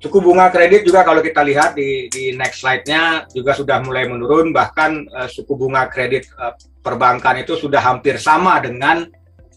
[0.03, 4.51] Suku bunga kredit juga kalau kita lihat di, di next slide-nya juga sudah mulai menurun,
[4.51, 9.07] bahkan uh, suku bunga kredit uh, perbankan itu sudah hampir sama dengan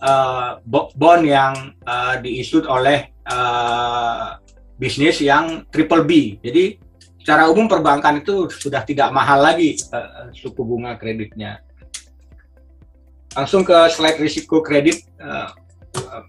[0.06, 4.38] uh, bond yang uh, diisut oleh uh,
[4.78, 6.38] bisnis yang triple B.
[6.38, 6.78] Jadi
[7.18, 11.58] secara umum perbankan itu sudah tidak mahal lagi uh, suku bunga kreditnya.
[13.34, 15.50] Langsung ke slide risiko kredit, uh,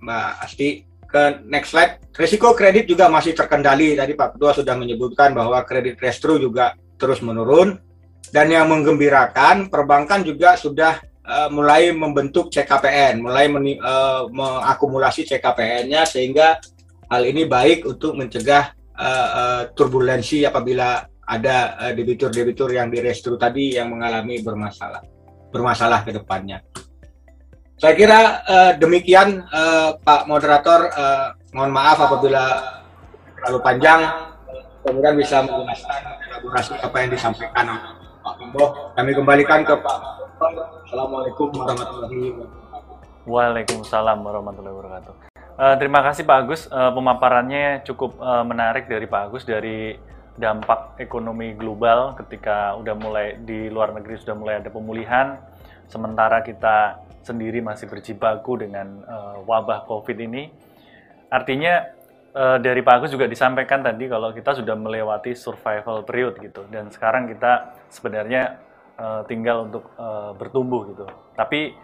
[0.01, 0.96] Mbak Asti.
[1.07, 3.95] Ke next slide, risiko kredit juga masih terkendali.
[3.95, 7.79] Tadi Pak Ketua sudah menyebutkan bahwa kredit restro juga terus menurun.
[8.27, 13.47] Dan yang menggembirakan, perbankan juga sudah uh, mulai membentuk CKPN, mulai
[13.79, 16.59] uh, mengakumulasi CKPN-nya sehingga
[17.07, 23.79] hal ini baik untuk mencegah uh, uh, turbulensi apabila ada uh, debitur-debitur yang direstru tadi
[23.79, 25.03] yang mengalami bermasalah
[25.51, 26.61] bermasalah ke depannya.
[27.77, 32.73] Saya kira uh, demikian uh, Pak Moderator, uh, mohon maaf apabila
[33.37, 34.01] terlalu panjang,
[34.81, 37.77] kemudian bisa menjelaskan elaborasi apa yang disampaikan
[38.25, 38.97] Pak Kimbo.
[38.97, 39.99] Kami kembalikan ke Pak.
[40.89, 43.29] Assalamualaikum warahmatullahi wabarakatuh.
[43.29, 45.13] Waalaikumsalam warahmatullahi wabarakatuh.
[45.61, 50.01] Uh, terima kasih Pak Agus, uh, pemaparannya cukup uh, menarik dari Pak Agus dari
[50.41, 55.37] dampak ekonomi global ketika udah mulai di luar negeri sudah mulai ada pemulihan,
[55.93, 60.55] sementara kita sendiri masih berjibaku dengan uh, wabah COVID ini.
[61.27, 61.83] Artinya
[62.31, 66.87] uh, dari Pak Agus juga disampaikan tadi kalau kita sudah melewati survival period gitu, dan
[66.95, 68.63] sekarang kita sebenarnya
[68.95, 71.11] uh, tinggal untuk uh, bertumbuh gitu.
[71.35, 71.75] Tapi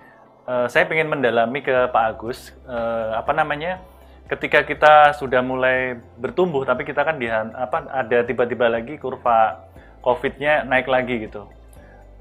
[0.47, 3.83] uh, saya ingin mendalami ke Pak Agus uh, apa namanya
[4.31, 9.67] ketika kita sudah mulai bertumbuh tapi kita kan di apa ada tiba-tiba lagi kurva
[10.01, 11.51] COVID-nya naik lagi gitu.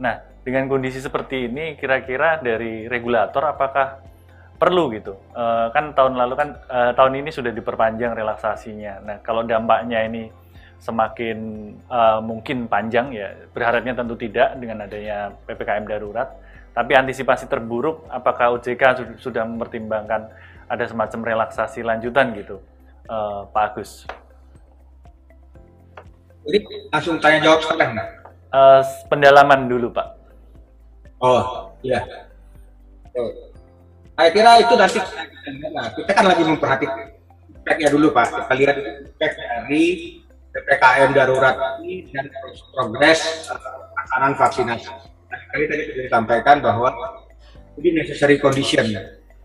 [0.02, 4.01] Nah dengan kondisi seperti ini kira-kira dari regulator apakah
[4.58, 9.01] perlu gitu uh, kan tahun lalu kan uh, tahun ini sudah diperpanjang relaksasinya.
[9.01, 10.30] Nah kalau dampaknya ini
[10.82, 11.38] semakin
[11.89, 16.30] uh, mungkin panjang ya berharapnya tentu tidak dengan adanya ppkm darurat
[16.71, 20.32] tapi antisipasi terburuk, apakah OJK sudah mempertimbangkan
[20.71, 22.63] ada semacam relaksasi lanjutan gitu,
[23.12, 24.08] uh, Pak Agus?
[26.47, 26.58] Jadi
[26.89, 27.91] langsung tanya jawab sekarang,
[28.51, 30.21] Uh, pendalaman dulu, Pak.
[31.22, 32.02] Oh, iya.
[33.14, 33.30] Oh.
[34.18, 35.00] Saya kira itu nanti
[35.74, 37.14] nah, kita kan lagi memperhatikan
[37.62, 38.26] speknya dulu Pak.
[38.50, 38.76] Kita lihat
[39.18, 39.86] spek dari
[40.52, 42.28] PPKM darurat ini dan
[42.74, 44.90] progres pelaksanaan vaksinasi.
[45.30, 46.90] Tadi tadi sudah disampaikan bahwa
[47.78, 48.90] ini necessary condition.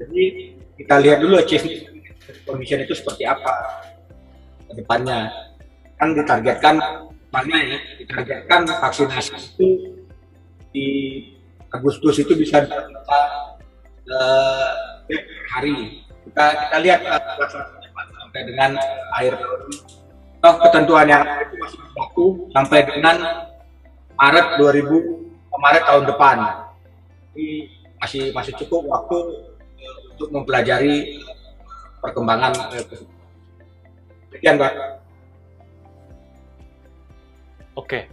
[0.00, 0.24] Jadi
[0.80, 1.38] kita lihat dulu
[2.48, 3.52] condition itu seperti apa
[4.66, 5.28] ke depannya.
[5.96, 6.76] Kan ditargetkan
[7.32, 7.78] mana ya?
[8.00, 9.68] Ditargetkan vaksinasi itu
[10.72, 10.88] di
[11.74, 12.62] Agustus itu bisa
[14.10, 14.70] uh,
[15.54, 16.02] hari.
[16.26, 17.20] Kita kita lihat uh,
[17.96, 18.74] sampai dengan
[19.14, 19.60] akhir tahun.
[20.46, 23.16] Oh, ketentuan yang itu masih berlaku sampai dengan
[24.14, 25.26] Maret 2000
[25.56, 26.36] Maret tahun depan.
[27.32, 27.48] Jadi
[27.98, 29.18] masih masih cukup waktu
[30.16, 31.24] untuk mempelajari
[32.00, 32.52] perkembangan
[34.36, 34.72] Sekian, Pak.
[37.72, 38.04] Oke.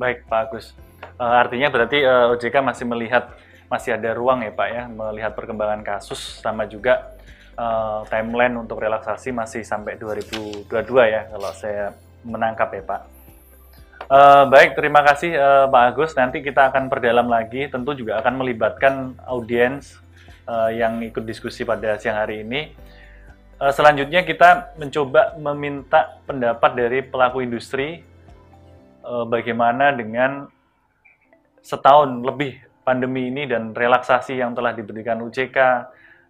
[0.00, 0.72] Baik, Pak Agus.
[1.14, 3.30] Uh, artinya berarti uh, eh, OJK masih melihat
[3.70, 7.14] masih ada ruang ya, Pak ya, melihat perkembangan kasus sama juga
[7.54, 10.66] uh, timeline untuk relaksasi masih sampai 2022
[11.06, 11.94] ya kalau saya
[12.26, 13.00] menangkap ya, Pak.
[14.04, 16.12] Uh, baik, terima kasih uh, Pak Agus.
[16.18, 19.96] Nanti kita akan perdalam lagi, tentu juga akan melibatkan audiens
[20.50, 22.74] uh, yang ikut diskusi pada siang hari ini.
[23.56, 28.02] Uh, selanjutnya kita mencoba meminta pendapat dari pelaku industri
[29.06, 30.50] uh, bagaimana dengan
[31.64, 35.58] setahun lebih pandemi ini dan relaksasi yang telah diberikan UJK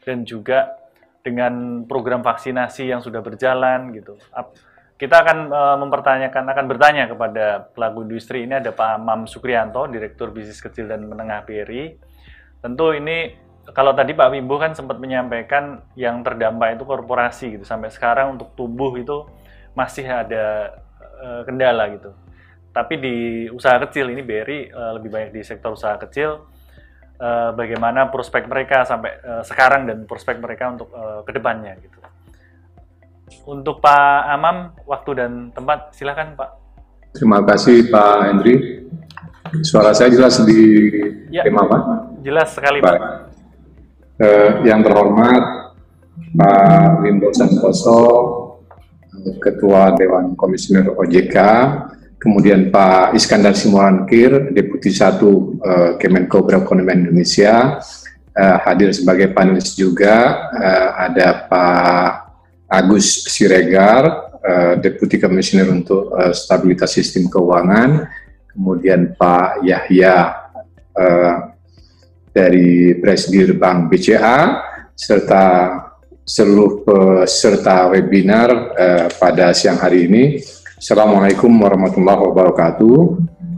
[0.07, 0.79] dan juga
[1.27, 4.15] dengan program vaksinasi yang sudah berjalan gitu.
[4.95, 10.31] Kita akan uh, mempertanyakan, akan bertanya kepada pelaku industri ini ada Pak Mam Sukrianto, Direktur
[10.31, 11.99] Bisnis Kecil dan Menengah BRI.
[12.63, 13.35] Tentu ini
[13.75, 17.65] kalau tadi Pak Wimbo kan sempat menyampaikan yang terdampak itu korporasi gitu.
[17.67, 19.27] Sampai sekarang untuk tumbuh itu
[19.75, 20.79] masih ada
[21.19, 22.15] uh, kendala gitu.
[22.75, 23.17] Tapi di
[23.49, 26.51] usaha kecil ini BRI uh, lebih banyak di sektor usaha kecil.
[27.15, 32.03] Uh, bagaimana prospek mereka sampai uh, sekarang dan prospek mereka untuk uh, ke depannya gitu.
[33.47, 36.51] Untuk Pak Amam, waktu dan tempat silakan Pak.
[37.15, 38.55] Terima kasih Pak Hendri.
[39.63, 40.91] Suara saya jelas di
[41.31, 41.81] ya, tema Pak?
[42.27, 42.99] Jelas sekali Pak.
[44.15, 45.75] Eh, yang terhormat
[46.39, 48.03] Pak Wimbo Santoso,
[49.43, 51.37] Ketua Dewan Komisioner OJK,
[52.19, 57.79] kemudian Pak Iskandar Simulankir, Deputi 1 uh, Kemenko Perekonomian Indonesia,
[58.33, 62.11] uh, hadir sebagai panelis juga, uh, ada Pak
[62.69, 68.09] Agus Siregar, uh, Deputi Komisioner untuk uh, Stabilitas Sistem Keuangan,
[68.51, 70.17] kemudian Pak Yahya
[70.97, 71.35] uh,
[72.35, 74.63] dari Presidir Bank BCA,
[74.95, 75.45] serta
[76.25, 80.25] seluruh peserta webinar uh, pada siang hari ini.
[80.75, 82.99] Assalamualaikum warahmatullahi wabarakatuh.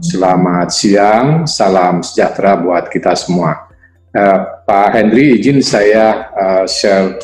[0.05, 3.73] Selamat siang, salam sejahtera buat kita semua.
[4.13, 7.17] Uh, Pak Henry, izin saya uh, share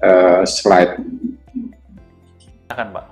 [0.00, 0.96] uh, slide.
[2.64, 3.04] Silakan, Pak.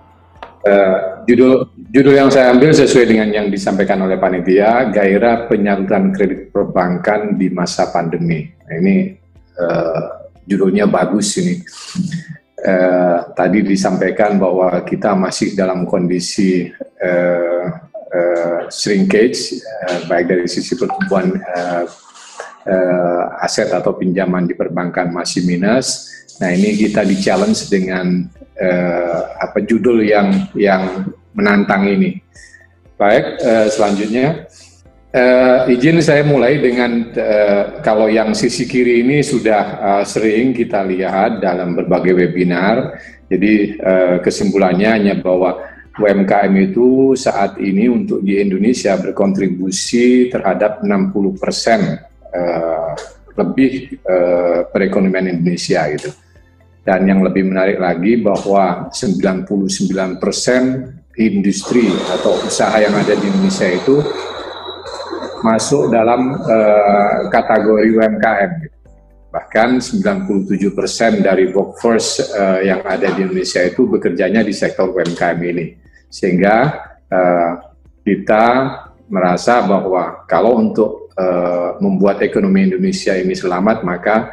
[0.64, 6.48] Uh, judul judul yang saya ambil sesuai dengan yang disampaikan oleh panitia, gairah penyaluran kredit
[6.48, 8.48] perbankan di masa pandemi.
[8.48, 9.20] Nah, ini
[9.60, 11.60] uh, judulnya bagus ini
[12.62, 16.70] eh, tadi disampaikan bahwa kita masih dalam kondisi
[17.02, 17.64] eh,
[18.14, 21.84] eh, shrinkage, eh, baik dari sisi pertumbuhan eh,
[22.70, 26.08] eh, aset atau pinjaman di perbankan masih minus.
[26.38, 32.22] Nah ini kita di challenge dengan eh, apa judul yang yang menantang ini.
[32.94, 34.46] Baik, eh, selanjutnya.
[35.12, 40.80] Uh, izin saya mulai dengan uh, kalau yang sisi kiri ini sudah uh, sering kita
[40.88, 42.96] lihat dalam berbagai webinar.
[43.28, 45.60] Jadi uh, kesimpulannya hanya bahwa
[46.00, 52.00] UMKM itu saat ini untuk di Indonesia berkontribusi terhadap 60 persen
[52.32, 52.96] uh,
[53.36, 56.08] lebih uh, perekonomian Indonesia gitu.
[56.88, 59.44] Dan yang lebih menarik lagi bahwa 99
[60.16, 60.88] persen
[61.20, 64.00] industri atau usaha yang ada di Indonesia itu
[65.42, 68.52] masuk dalam uh, kategori UMKM.
[69.32, 75.38] Bahkan 97% persen dari workforce uh, yang ada di Indonesia itu bekerjanya di sektor UMKM
[75.42, 75.74] ini.
[76.12, 76.56] Sehingga
[77.08, 77.50] uh,
[78.04, 78.46] kita
[79.08, 84.32] merasa bahwa kalau untuk uh, membuat ekonomi Indonesia ini selamat, maka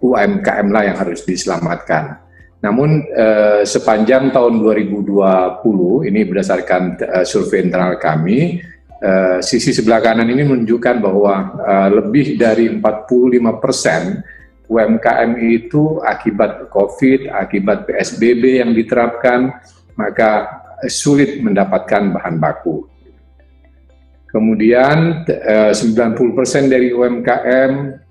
[0.00, 2.20] UMKM lah yang harus diselamatkan.
[2.64, 8.60] Namun uh, sepanjang tahun 2020, ini berdasarkan uh, survei internal kami,
[8.96, 14.24] Uh, sisi sebelah kanan ini menunjukkan bahwa uh, lebih dari 45 persen
[14.72, 19.52] UMKM itu akibat COVID, akibat PSBB yang diterapkan,
[20.00, 20.48] maka
[20.88, 22.88] sulit mendapatkan bahan baku.
[24.32, 28.04] Kemudian uh, 90 persen dari UMKM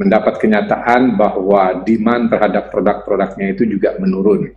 [0.00, 4.48] mendapat kenyataan bahwa demand terhadap produk-produknya itu juga menurun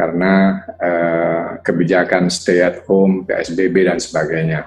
[0.00, 4.64] karena uh, kebijakan stay at home, PSBB dan sebagainya.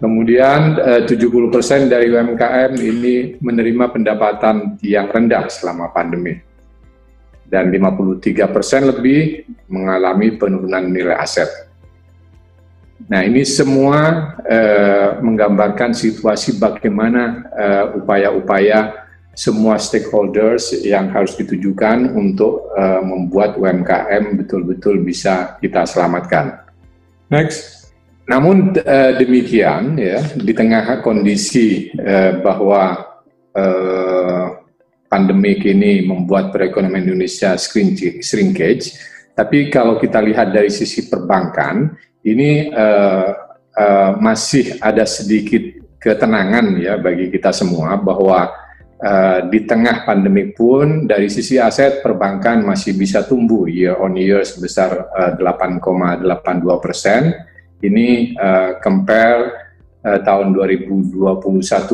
[0.00, 6.40] Kemudian uh, 70% dari UMKM ini menerima pendapatan yang rendah selama pandemi.
[7.44, 8.40] Dan 53%
[8.96, 11.50] lebih mengalami penurunan nilai aset.
[13.10, 17.44] Nah, ini semua uh, menggambarkan situasi bagaimana
[17.98, 26.66] upaya-upaya semua stakeholders yang harus ditujukan untuk uh, membuat UMKM betul-betul bisa kita selamatkan.
[27.30, 27.80] Next.
[28.26, 33.10] Namun uh, demikian ya di tengah kondisi uh, bahwa
[33.54, 34.44] uh,
[35.10, 38.94] pandemik ini membuat perekonomian Indonesia shrinkage,
[39.34, 41.90] tapi kalau kita lihat dari sisi perbankan
[42.22, 43.30] ini uh,
[43.74, 48.48] uh, masih ada sedikit ketenangan ya bagi kita semua bahwa
[49.00, 54.44] Uh, di tengah pandemi pun dari sisi aset perbankan masih bisa tumbuh year on year
[54.44, 57.32] sebesar uh, 8,82 persen.
[57.80, 59.70] Ini uh, compare
[60.04, 61.16] uh, tahun 2021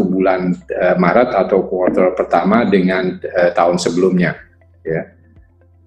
[0.02, 4.34] bulan uh, Maret atau kuartal pertama dengan uh, tahun sebelumnya.
[4.82, 5.02] Ya.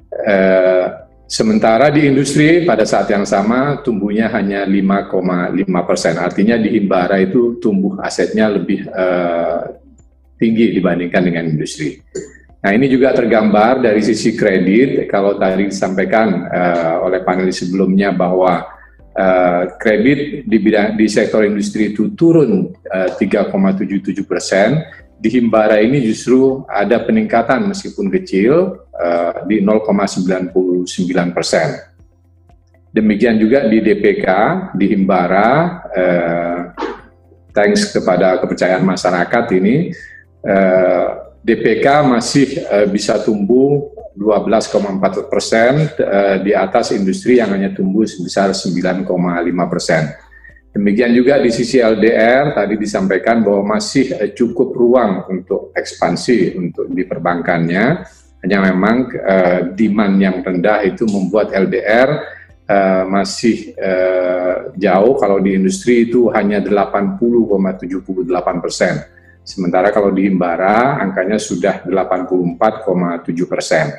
[0.09, 0.85] Uh,
[1.29, 6.15] sementara di industri pada saat yang sama tumbuhnya hanya 5,5 persen.
[6.15, 9.78] Artinya di Himbara itu tumbuh asetnya lebih uh,
[10.39, 11.99] tinggi dibandingkan dengan industri.
[12.59, 18.67] Nah ini juga tergambar dari sisi kredit, kalau tadi disampaikan uh, oleh panelis sebelumnya bahwa
[19.15, 24.83] uh, kredit di bidang di sektor industri itu turun uh, 3,77 persen,
[25.19, 31.75] di Himbara ini justru ada peningkatan meskipun kecil uh, di 0,99 persen.
[32.89, 34.27] Demikian juga di DPK,
[34.79, 35.49] di Himbara,
[35.91, 36.59] uh,
[37.51, 39.99] thanks kepada kepercayaan masyarakat ini, eh,
[41.39, 48.51] DPK masih eh, bisa tumbuh 12,4 persen eh, di atas industri yang hanya tumbuh sebesar
[48.51, 49.07] 9,5
[49.71, 50.03] persen.
[50.69, 56.91] Demikian juga di sisi LDR tadi disampaikan bahwa masih eh, cukup ruang untuk ekspansi untuk
[56.91, 57.85] di perbankannya.
[58.43, 62.09] Hanya memang eh, demand yang rendah itu membuat LDR
[62.67, 65.15] eh, masih eh, jauh.
[65.15, 69.18] Kalau di industri itu hanya 80,78 persen
[69.49, 73.97] Sementara kalau di Himbara angkanya sudah 84,7 persen.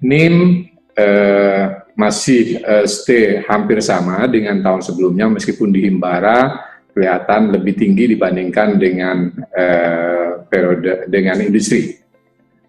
[0.00, 0.64] NIM
[0.96, 6.64] eh, masih eh, stay hampir sama dengan tahun sebelumnya meskipun di Himbara
[6.96, 12.00] kelihatan lebih tinggi dibandingkan dengan eh, periode dengan industri.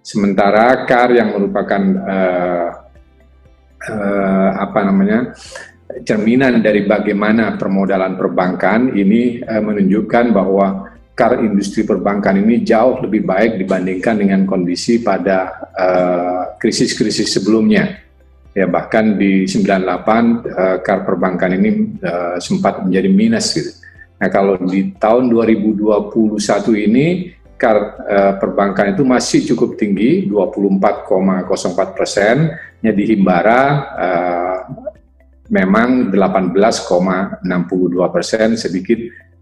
[0.04, 2.70] Sementara CAR yang merupakan eh,
[3.88, 5.32] eh, apa namanya
[6.04, 10.85] cerminan dari bagaimana permodalan perbankan ini eh, menunjukkan bahwa
[11.16, 18.04] car industri perbankan ini jauh lebih baik dibandingkan dengan kondisi pada eh, krisis-krisis uh, sebelumnya.
[18.56, 19.68] Ya bahkan di 98
[20.48, 23.72] uh, car perbankan ini uh, sempat menjadi minus gitu.
[24.16, 32.56] Nah kalau di tahun 2021 ini car uh, perbankan itu masih cukup tinggi 24,04 persen.
[32.80, 33.64] Ya di Himbara
[34.00, 34.58] uh,
[35.52, 37.44] memang 18,62
[38.08, 39.00] persen sedikit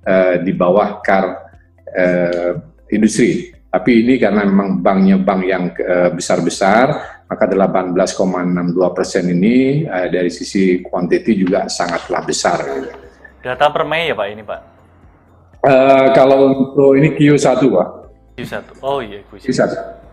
[0.10, 1.53] uh, di bawah car
[1.92, 2.52] uh,
[2.92, 3.52] industri.
[3.74, 6.94] Tapi ini karena memang banknya bank yang uh, besar-besar,
[7.26, 12.60] maka 18,62 persen ini uh, dari sisi kuantiti juga sangatlah besar.
[13.42, 14.62] Data per Mei ya Pak ini Pak?
[15.64, 17.90] Uh, kalau untuk ini Q1 Pak.
[18.38, 19.42] Q1, oh iya Q1.
[19.42, 19.70] Q1.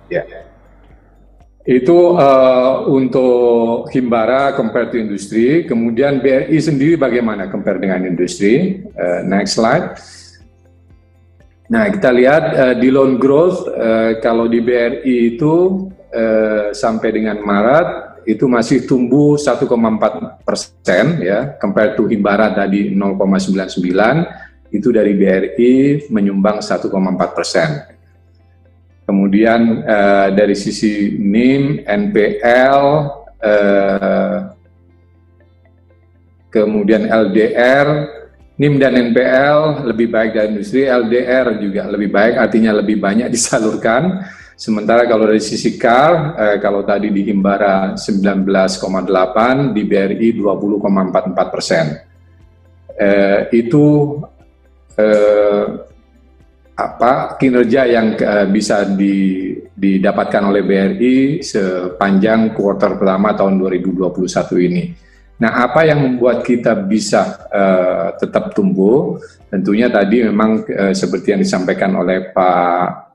[0.09, 0.23] Ya.
[1.69, 8.81] Itu uh, untuk Himbara compare to industri, kemudian BRI sendiri bagaimana compare dengan industri?
[8.97, 10.01] Uh, next slide.
[11.71, 17.39] Nah, kita lihat uh, di loan growth uh, kalau di BRI itu uh, sampai dengan
[17.39, 19.71] Maret itu masih tumbuh 1,4
[20.43, 23.71] persen ya, compared to Himbara tadi 0,99
[24.75, 25.75] itu dari BRI
[26.11, 26.91] menyumbang 1,4
[27.39, 27.87] persen.
[29.07, 32.83] Kemudian uh, dari sisi NIM, NPL,
[33.47, 34.37] uh,
[36.51, 38.20] kemudian LDR
[38.61, 44.21] NIM dan NPL lebih baik dari industri, LDR juga lebih baik, artinya lebih banyak disalurkan.
[44.53, 51.87] Sementara kalau dari sisi CAR, eh, kalau tadi di Himbara 19,8, di BRI 20,44 persen.
[53.01, 54.21] Eh, itu
[54.93, 55.65] eh,
[56.77, 64.85] apa kinerja yang eh, bisa di, didapatkan oleh BRI sepanjang kuartal pertama tahun 2021 ini.
[65.41, 69.17] Nah, apa yang membuat kita bisa uh, tetap tumbuh?
[69.49, 73.09] Tentunya tadi memang uh, seperti yang disampaikan oleh Pak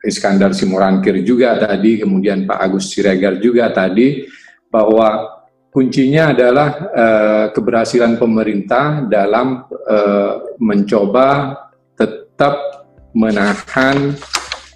[0.00, 4.24] Iskandar Simorangkir juga tadi, kemudian Pak Agus Siregar juga tadi,
[4.72, 5.38] bahwa
[5.68, 11.52] kuncinya adalah uh, keberhasilan pemerintah dalam uh, mencoba
[11.92, 12.56] tetap
[13.12, 14.16] menahan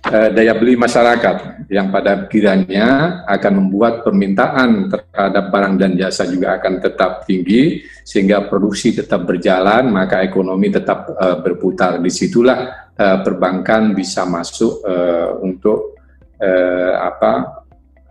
[0.06, 6.58] uh, daya beli masyarakat yang pada kiranya akan membuat permintaan terhadap barang dan jasa juga
[6.58, 12.02] akan tetap tinggi sehingga produksi tetap berjalan maka ekonomi tetap uh, berputar.
[12.02, 15.98] Di situlah uh, perbankan bisa masuk uh, untuk
[16.42, 17.32] uh, apa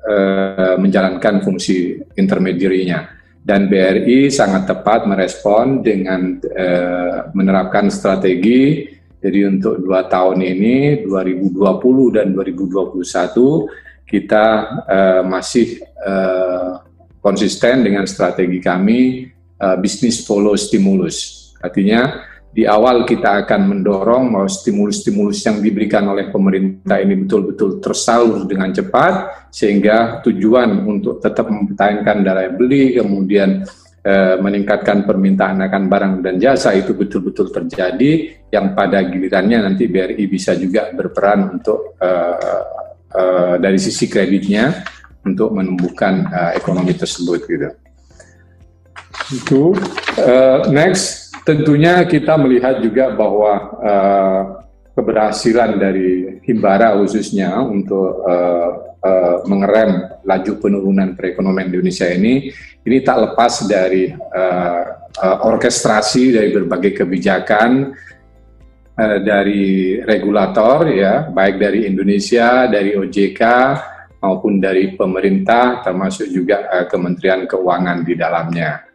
[0.08, 3.20] uh, menjalankan fungsi intermediary-nya.
[3.42, 8.86] Dan BRI sangat tepat merespon dengan uh, menerapkan strategi
[9.22, 14.46] jadi untuk dua tahun ini 2020 dan 2021 kita
[14.90, 16.82] uh, masih uh,
[17.22, 19.30] konsisten dengan strategi kami
[19.62, 21.54] uh, bisnis follow stimulus.
[21.62, 28.44] Artinya di awal kita akan mendorong bahwa stimulus-stimulus yang diberikan oleh pemerintah ini betul-betul tersalur
[28.44, 33.64] dengan cepat sehingga tujuan untuk tetap mempertahankan daya beli kemudian
[34.02, 40.26] Eh, meningkatkan permintaan akan barang dan jasa itu betul-betul terjadi yang pada gilirannya nanti BRI
[40.26, 42.66] bisa juga berperan untuk uh,
[43.14, 44.82] uh, dari sisi kreditnya
[45.22, 47.70] untuk menumbuhkan uh, ekonomi tersebut gitu.
[49.38, 49.62] Itu
[50.74, 53.54] next tentunya kita melihat juga bahwa
[54.98, 62.50] keberhasilan dari Himbara khususnya untuk uh, uh, mengerem laju penurunan perekonomian Indonesia ini
[62.82, 64.84] ini tak lepas dari uh,
[65.18, 67.94] uh, orkestrasi dari berbagai kebijakan
[68.98, 73.42] uh, dari regulator ya baik dari Indonesia dari OJK
[74.22, 78.90] maupun dari pemerintah termasuk juga uh, Kementerian Keuangan di dalamnya.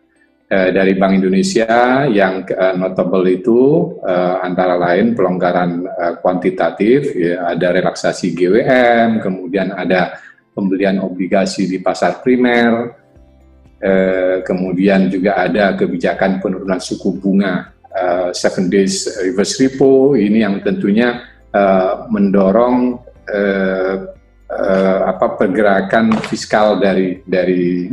[0.46, 7.74] Dari Bank Indonesia yang uh, notable itu uh, antara lain pelonggaran uh, kuantitatif, ya, ada
[7.74, 10.22] relaksasi GWM, kemudian ada
[10.56, 12.96] pembelian obligasi di pasar primer,
[13.84, 20.64] uh, kemudian juga ada kebijakan penurunan suku bunga uh, seven days reverse repo, ini yang
[20.64, 23.04] tentunya uh, mendorong
[25.06, 27.90] apa pergerakan fiskal dari dari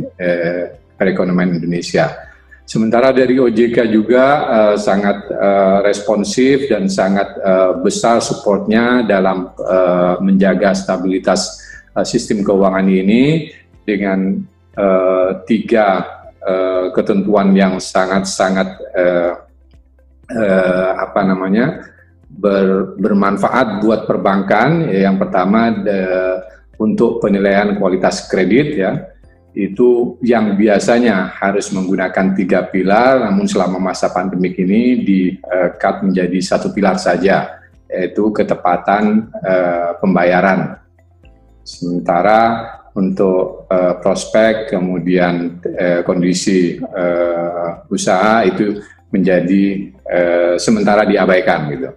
[0.94, 2.24] perekonomian Indonesia.
[2.64, 10.16] Sementara dari OJK juga uh, sangat uh, responsif dan sangat uh, besar supportnya dalam uh,
[10.24, 11.60] menjaga stabilitas
[11.94, 13.54] uh, sistem keuangan ini
[13.86, 14.42] dengan
[14.74, 16.02] uh, tiga
[16.42, 18.68] uh, ketentuan yang sangat-sangat
[18.98, 19.32] uh,
[20.34, 21.86] uh, apa namanya
[22.28, 24.90] ber, bermanfaat buat perbankan.
[24.90, 25.98] Yang pertama de,
[26.82, 28.92] untuk penilaian kualitas kredit ya
[29.54, 36.02] itu yang biasanya harus menggunakan tiga pilar, namun selama masa pandemik ini di uh, cut
[36.02, 40.82] menjadi satu pilar saja, yaitu ketepatan uh, pembayaran.
[41.64, 48.78] Sementara untuk uh, prospek kemudian uh, kondisi uh, usaha itu
[49.10, 51.90] menjadi uh, sementara diabaikan gitu.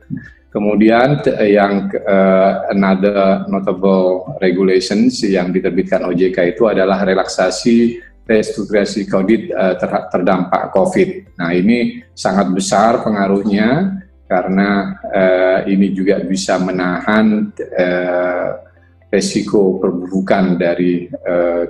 [0.47, 9.77] Kemudian yang uh, another notable regulations yang diterbitkan OJK itu adalah relaksasi restrukturasi kredit uh,
[9.77, 11.37] ter terdampak COVID.
[11.39, 18.66] Nah ini sangat besar pengaruhnya karena uh, ini juga bisa menahan uh,
[19.07, 21.07] resiko perburukan dari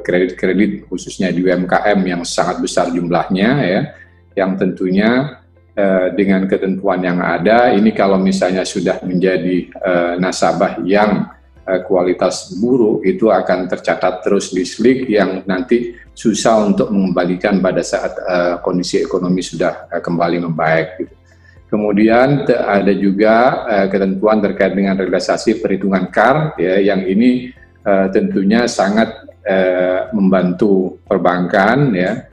[0.01, 3.81] kredit-kredit uh, khususnya di UMKM yang sangat besar jumlahnya ya,
[4.33, 5.37] yang tentunya
[5.77, 11.29] Eh, dengan ketentuan yang ada, ini kalau misalnya sudah menjadi uh, nasabah yang
[11.69, 17.85] uh, kualitas buruk, itu akan tercatat terus di SLIK yang nanti susah untuk mengembalikan pada
[17.85, 20.87] saat uh, kondisi ekonomi sudah uh, kembali membaik.
[20.97, 21.13] Gitu.
[21.67, 27.51] Kemudian ada juga uh, ketentuan terkait dengan realisasi perhitungan KAR, ya, yang ini
[27.83, 32.23] uh, tentunya sangat uh, membantu perbankan, ya,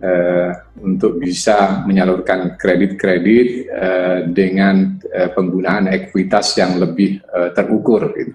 [0.00, 8.08] uh, untuk bisa menyalurkan kredit-kredit uh, dengan uh, penggunaan ekuitas yang lebih uh, terukur.
[8.16, 8.34] Gitu.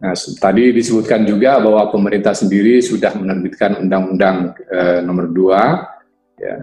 [0.00, 4.56] Nah, tadi disebutkan juga bahwa pemerintah sendiri sudah menerbitkan Undang-Undang
[5.04, 6.56] Nomor 2, ya,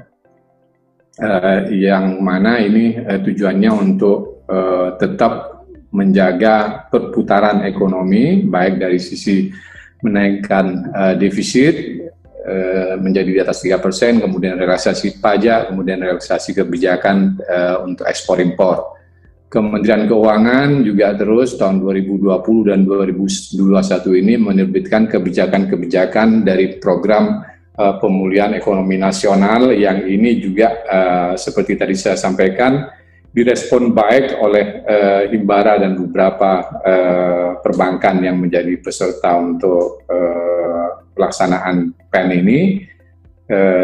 [1.22, 5.63] uh, yang mana ini uh, tujuannya untuk uh, tetap
[5.93, 9.49] menjaga perputaran ekonomi, baik dari sisi
[10.03, 12.07] menaikkan uh, defisit
[12.47, 18.39] Eh, menjadi di atas 3 persen, kemudian relaksasi pajak, kemudian relaksasi kebijakan uh, untuk ekspor
[18.39, 18.95] impor.
[19.51, 23.59] Kementerian Keuangan juga terus tahun 2020 dan 2021
[24.24, 27.43] ini menerbitkan kebijakan-kebijakan dari program
[27.78, 32.89] uh, pemulihan ekonomi nasional yang ini juga uh, seperti tadi saya sampaikan
[33.30, 36.82] direspon baik oleh uh, Himbara dan beberapa
[37.61, 40.05] perbankan yang menjadi peserta untuk
[41.13, 42.59] pelaksanaan PEN ini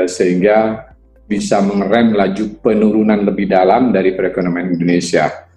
[0.10, 0.90] sehingga
[1.24, 5.50] bisa mengerem laju penurunan lebih dalam dari perekonomian Indonesia.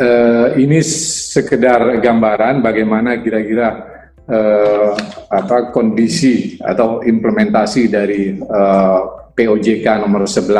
[0.00, 3.89] Uh, ini sekedar gambaran bagaimana kira-kira
[4.30, 4.94] uh,
[5.30, 10.50] apa kondisi atau implementasi dari uh, POJK nomor 11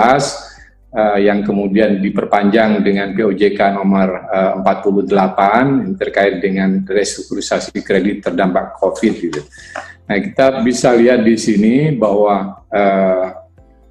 [0.95, 9.15] uh, yang kemudian diperpanjang dengan POJK nomor uh, 48 terkait dengan restrukturisasi kredit terdampak COVID.
[9.15, 9.41] Gitu.
[10.11, 13.27] Nah, kita bisa lihat di sini bahwa uh,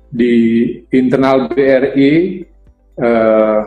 [0.09, 2.43] di internal BRI
[2.97, 3.59] uh,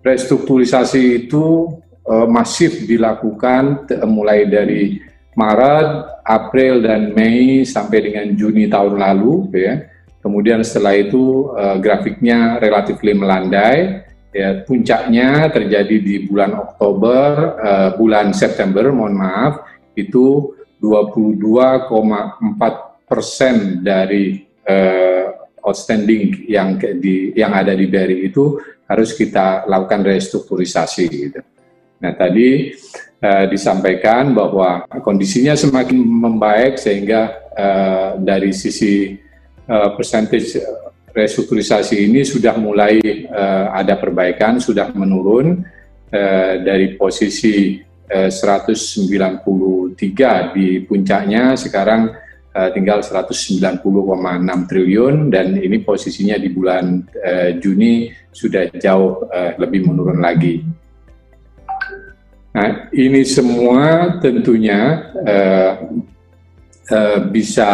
[0.00, 1.76] restrukturisasi itu
[2.08, 9.86] uh, masif dilakukan mulai dari Maret, April, dan Mei sampai dengan Juni tahun lalu, ya
[10.20, 14.04] Kemudian setelah itu uh, grafiknya relatif melandai.
[14.30, 19.66] Ya, puncaknya terjadi di bulan Oktober, uh, bulan September, mohon maaf,
[19.98, 21.50] itu 22,4
[23.10, 25.34] persen dari uh,
[25.66, 28.54] outstanding yang di yang ada di BRI itu
[28.86, 31.04] harus kita lakukan restrukturisasi.
[31.10, 31.42] Gitu.
[32.00, 32.72] Nah tadi
[33.20, 39.20] uh, disampaikan bahwa kondisinya semakin membaik sehingga uh, dari sisi
[39.68, 40.56] uh, percentage
[41.12, 42.98] restrukturisasi ini sudah mulai
[43.28, 45.60] uh, ada perbaikan, sudah menurun
[46.08, 52.14] uh, dari posisi uh, 193 di puncaknya sekarang
[52.54, 53.82] uh, tinggal 190,6
[54.70, 60.62] triliun dan ini posisinya di bulan uh, Juni sudah jauh uh, lebih menurun lagi.
[62.50, 65.72] Nah, ini semua tentunya uh,
[66.90, 67.70] uh, bisa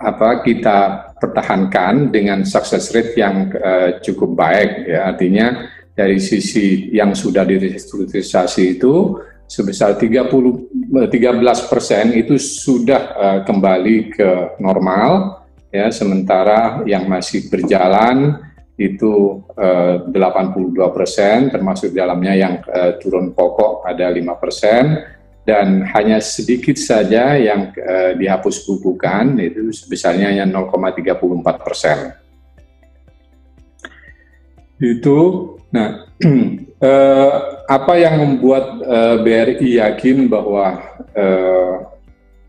[0.00, 5.12] apa kita pertahankan dengan success rate yang uh, cukup baik ya.
[5.12, 11.12] Artinya dari sisi yang sudah direstrukturisasi itu sebesar 30 13
[11.68, 15.92] persen itu sudah uh, kembali ke normal ya.
[15.92, 18.48] Sementara yang masih berjalan
[18.80, 25.04] itu uh, 82 persen termasuk dalamnya yang uh, turun pokok ada 5 persen
[25.44, 31.98] dan hanya sedikit saja yang uh, dihapus bukukan itu sebesarnya hanya 0,34 persen.
[34.80, 35.18] Itu,
[35.68, 36.08] nah
[36.80, 37.32] uh,
[37.76, 40.74] apa yang membuat eh, BRI yakin bahwa
[41.14, 41.74] uh,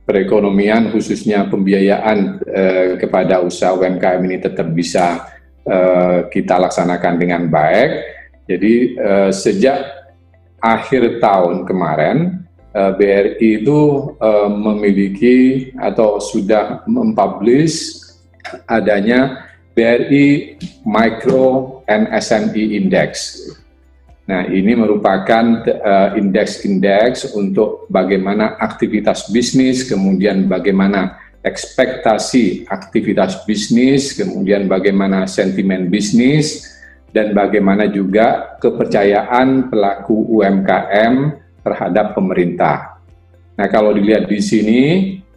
[0.02, 5.30] perekonomian khususnya pembiayaan uh, kepada usaha UMKM ini tetap bisa
[5.66, 7.92] uh, kita laksanakan dengan baik.
[8.46, 9.80] Jadi uh, sejak
[10.62, 12.42] akhir tahun kemarin
[12.72, 13.80] Eh, BRI itu
[14.16, 18.00] uh, memiliki atau sudah mempublish
[18.64, 19.44] adanya
[19.76, 20.56] BRI
[20.88, 23.44] Micro and SME Index.
[24.24, 34.70] Nah, ini merupakan uh, indeks-indeks untuk bagaimana aktivitas bisnis, kemudian bagaimana ekspektasi aktivitas bisnis, kemudian
[34.70, 36.70] bagaimana sentimen bisnis,
[37.12, 41.14] dan bagaimana juga kepercayaan pelaku UMKM
[41.62, 43.04] terhadap pemerintah.
[43.60, 44.82] Nah, kalau dilihat di sini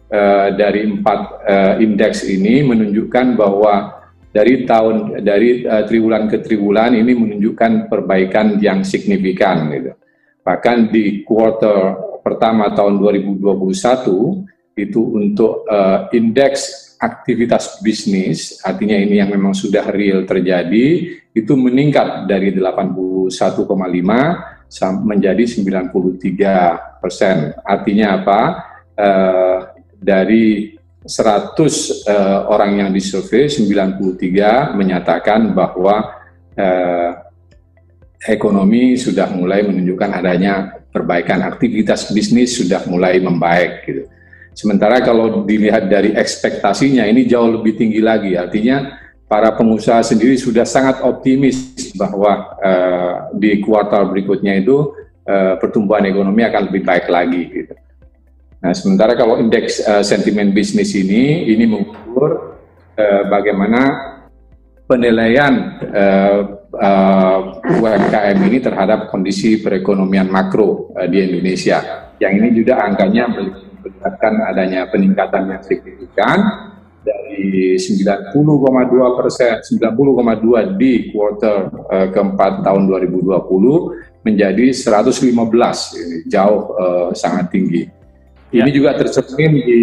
[0.09, 4.01] uh, dari empat uh, indeks ini menunjukkan bahwa
[4.31, 9.91] dari tahun dari uh, triwulan ke triwulan ini menunjukkan perbaikan yang signifikan gitu.
[10.45, 19.31] Bahkan di kuartal pertama tahun 2021 itu untuk uh, indeks aktivitas bisnis, artinya ini yang
[19.31, 23.71] memang sudah real terjadi, itu meningkat dari 81,5
[25.03, 27.55] menjadi 93 persen.
[27.63, 28.41] Artinya apa?
[28.95, 29.59] Uh,
[29.95, 31.69] dari 100 uh,
[32.09, 36.17] eh, orang yang disurvei, 93 menyatakan bahwa
[36.57, 37.11] uh,
[38.25, 44.03] ekonomi sudah mulai menunjukkan adanya perbaikan aktivitas bisnis sudah mulai membaik gitu.
[44.55, 48.95] Sementara kalau dilihat dari ekspektasinya ini jauh lebih tinggi lagi, artinya
[49.27, 54.95] para pengusaha sendiri sudah sangat optimis bahwa uh, di kuartal berikutnya itu
[55.27, 57.41] uh, pertumbuhan ekonomi akan lebih baik lagi.
[57.51, 57.73] Gitu.
[58.63, 62.55] Nah, sementara kalau indeks uh, sentimen bisnis ini ini mengukur
[62.95, 64.15] uh, bagaimana
[64.87, 66.39] penilaian uh,
[66.71, 67.39] uh,
[67.75, 72.07] UMKM ini terhadap kondisi perekonomian makro uh, di Indonesia.
[72.23, 73.27] Yang ini juga angkanya
[73.85, 76.37] memperlihatkan adanya peningkatan yang signifikan
[77.05, 78.33] dari 90,2
[79.13, 85.29] persen, 90,2 di kuartal uh, keempat tahun 2020 menjadi 115,
[86.01, 87.85] ini jauh uh, sangat tinggi.
[88.49, 88.65] Ya.
[88.65, 89.81] Ini juga tercermin di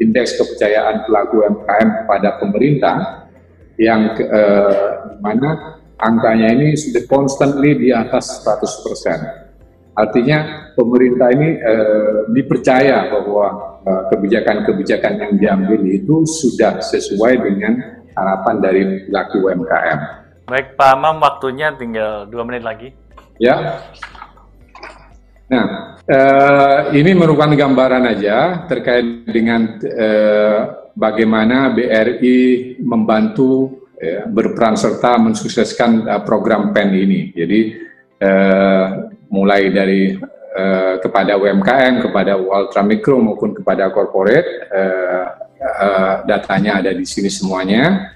[0.00, 3.28] indeks kepercayaan pelaku UMKM pada pemerintah
[3.76, 9.43] yang uh, mana angkanya ini sudah constantly di atas 100%.
[9.94, 17.72] Artinya pemerintah ini eh, dipercaya bahwa eh, kebijakan-kebijakan yang diambil itu sudah sesuai dengan
[18.14, 19.98] harapan dari pelaku UMKM.
[20.50, 22.92] Baik, Pak Amam, waktunya tinggal dua menit lagi.
[23.38, 23.80] Ya.
[25.48, 30.60] Nah, eh, ini merupakan gambaran aja terkait dengan eh,
[30.94, 32.38] bagaimana BRI
[32.82, 37.20] membantu ya, berperan serta mensukseskan uh, program PEN ini.
[37.34, 37.60] Jadi
[38.22, 38.86] uh,
[39.34, 40.14] mulai dari
[40.54, 45.26] uh, kepada UMKM, kepada ultra mikro maupun kepada corporate, uh,
[45.58, 48.14] uh, datanya ada di sini semuanya.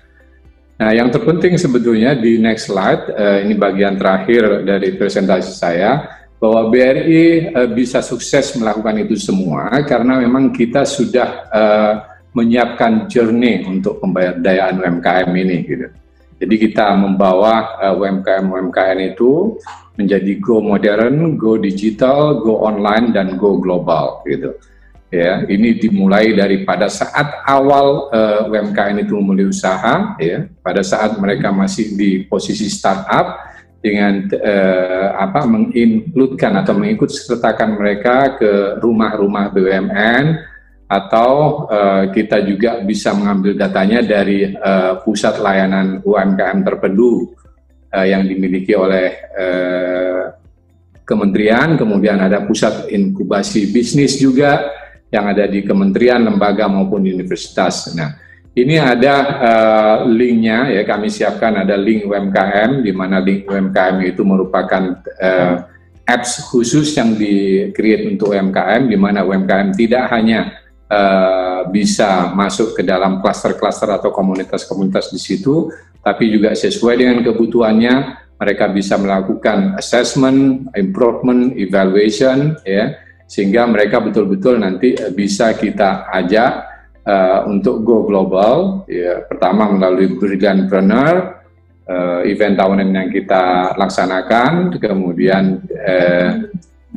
[0.78, 6.06] Nah, yang terpenting sebetulnya di next slide, uh, ini bagian terakhir dari presentasi saya,
[6.38, 11.94] bahwa BRI uh, bisa sukses melakukan itu semua karena memang kita sudah uh,
[12.30, 15.86] menyiapkan journey untuk pemberdayaan UMKM ini gitu.
[16.38, 19.58] Jadi kita membawa uh, UMKM UMKM itu
[19.98, 24.54] menjadi go modern, go digital, go online dan go global gitu.
[25.08, 31.48] Ya, ini dimulai daripada saat awal uh, UMKM itu memulai usaha ya, pada saat mereka
[31.48, 33.40] masih di posisi startup
[33.80, 40.24] dengan uh, apa menginkludkan atau mengikut sertakan mereka ke rumah-rumah BUMN
[40.88, 47.36] atau uh, kita juga bisa mengambil datanya dari uh, pusat layanan UMKM terpadu
[47.92, 50.32] uh, yang dimiliki oleh uh,
[51.04, 54.64] kementerian, kemudian ada pusat inkubasi bisnis juga
[55.12, 57.92] yang ada di kementerian, lembaga maupun universitas.
[57.96, 58.16] Nah,
[58.56, 64.24] ini ada uh, linknya ya kami siapkan ada link UMKM di mana link UMKM itu
[64.26, 65.54] merupakan uh,
[66.08, 70.57] apps khusus yang di create untuk UMKM di mana UMKM tidak hanya
[70.88, 75.68] uh, bisa masuk ke dalam klaster-klaster atau komunitas-komunitas di situ,
[76.00, 77.94] tapi juga sesuai dengan kebutuhannya
[78.38, 86.52] mereka bisa melakukan assessment, improvement, evaluation, ya, sehingga mereka betul-betul nanti eh, bisa kita ajak
[87.02, 88.86] uh, untuk go global.
[88.86, 91.44] Ya, pertama melalui Brilliant Planner,
[91.90, 96.46] uh, event tahunan yang kita laksanakan, kemudian uh,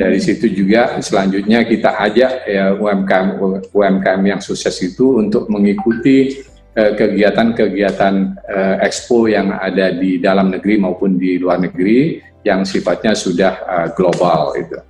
[0.01, 3.37] dari situ juga selanjutnya kita ajak ya UMKM
[3.69, 6.41] UMKM yang sukses itu untuk mengikuti
[6.73, 8.15] eh, kegiatan-kegiatan
[8.49, 13.87] uh, expo yang ada di dalam negeri maupun di luar negeri yang sifatnya sudah uh,
[13.93, 14.81] global itu.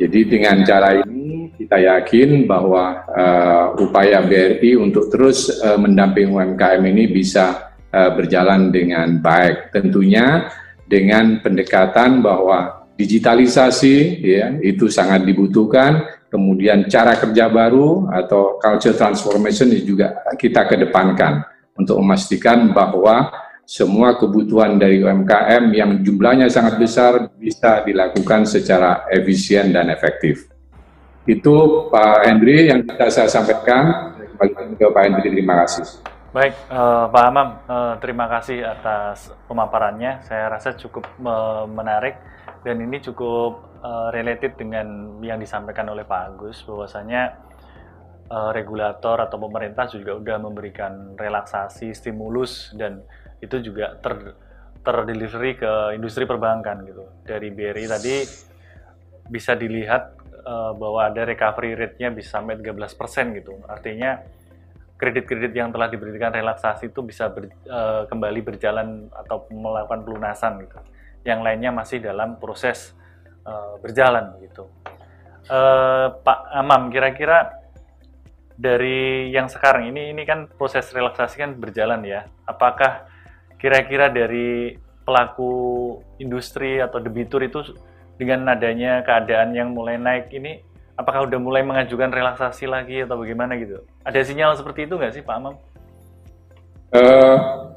[0.00, 6.80] Jadi dengan cara ini kita yakin bahwa uh, upaya BRI untuk terus uh, mendampingi UMKM
[6.88, 9.76] ini bisa uh, berjalan dengan baik.
[9.76, 10.48] Tentunya
[10.88, 19.74] dengan pendekatan bahwa digitalisasi ya itu sangat dibutuhkan kemudian cara kerja baru atau culture transformation
[19.82, 21.42] juga kita kedepankan
[21.74, 23.34] untuk memastikan bahwa
[23.66, 30.50] semua kebutuhan dari UMKM yang jumlahnya sangat besar bisa dilakukan secara efisien dan efektif.
[31.24, 34.12] Itu Pak Hendri yang kita saya sampaikan.
[34.34, 36.02] Kembali ke Pak Hendri, terima kasih.
[36.34, 40.24] Baik, uh, Pak Amam, uh, terima kasih atas pemaparannya.
[40.26, 42.18] Saya rasa cukup uh, menarik
[42.62, 47.34] dan ini cukup uh, related dengan yang disampaikan oleh Pak Agus bahwasanya
[48.30, 53.02] uh, regulator atau pemerintah juga sudah memberikan relaksasi stimulus dan
[53.42, 54.38] itu juga ter
[54.82, 57.06] terdelivery ke industri perbankan gitu.
[57.26, 58.16] Dari BRI tadi
[59.30, 63.58] bisa dilihat uh, bahwa ada recovery rate-nya bisa sampai 13% gitu.
[63.66, 64.22] Artinya
[64.98, 70.78] kredit-kredit yang telah diberikan relaksasi itu bisa ber, uh, kembali berjalan atau melakukan pelunasan gitu
[71.22, 72.94] yang lainnya masih dalam proses
[73.46, 74.66] uh, berjalan gitu.
[75.50, 77.58] Uh, Pak Amam, kira-kira
[78.54, 82.30] dari yang sekarang ini ini kan proses relaksasi kan berjalan ya.
[82.46, 83.10] Apakah
[83.58, 87.74] kira-kira dari pelaku industri atau debitur itu
[88.18, 90.62] dengan adanya keadaan yang mulai naik ini
[90.94, 93.82] apakah udah mulai mengajukan relaksasi lagi atau bagaimana gitu?
[94.06, 95.54] Ada sinyal seperti itu nggak sih Pak Amam?
[96.92, 97.72] Uh,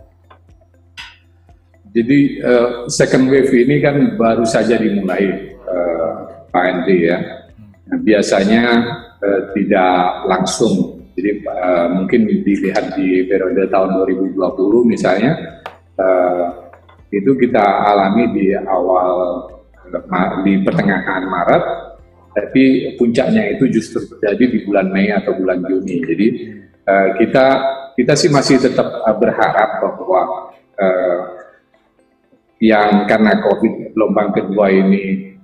[1.96, 7.24] jadi uh, second wave ini kan baru saja dimulai uh, Pak Henry ya.
[7.88, 8.64] Nah, biasanya
[9.24, 11.00] uh, tidak langsung.
[11.16, 14.36] Jadi uh, mungkin dilihat di periode tahun 2020
[14.84, 15.64] misalnya
[15.96, 16.68] uh,
[17.16, 19.48] itu kita alami di awal
[20.44, 21.64] di pertengahan Maret,
[22.36, 26.04] tapi puncaknya itu justru terjadi di bulan Mei atau bulan Juni.
[26.04, 26.28] Jadi
[26.84, 27.46] uh, kita
[27.96, 31.35] kita sih masih tetap berharap bahwa uh,
[32.60, 35.36] yang karena COVID gelombang kedua ini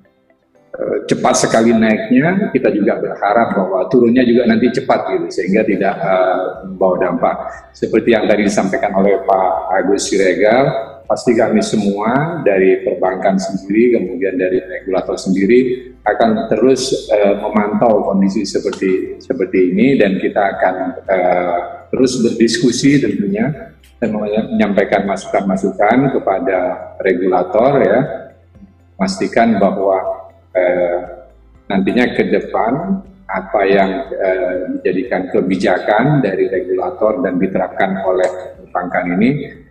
[0.72, 5.96] uh, cepat sekali naiknya, kita juga berharap bahwa turunnya juga nanti cepat gitu, sehingga tidak
[6.00, 7.36] uh, membawa dampak.
[7.76, 10.66] Seperti yang tadi disampaikan oleh Pak Agus Siregar,
[11.12, 18.48] pasti kami semua dari perbankan sendiri, kemudian dari regulator sendiri akan terus uh, memantau kondisi
[18.48, 21.58] seperti seperti ini dan kita akan uh,
[21.92, 26.60] terus berdiskusi tentunya menyampaikan masukan-masukan kepada
[27.06, 28.00] regulator ya,
[28.98, 30.26] pastikan bahwa
[30.58, 30.98] uh,
[31.70, 39.30] nantinya ke depan apa yang uh, dijadikan kebijakan dari regulator dan diterapkan oleh perbankan ini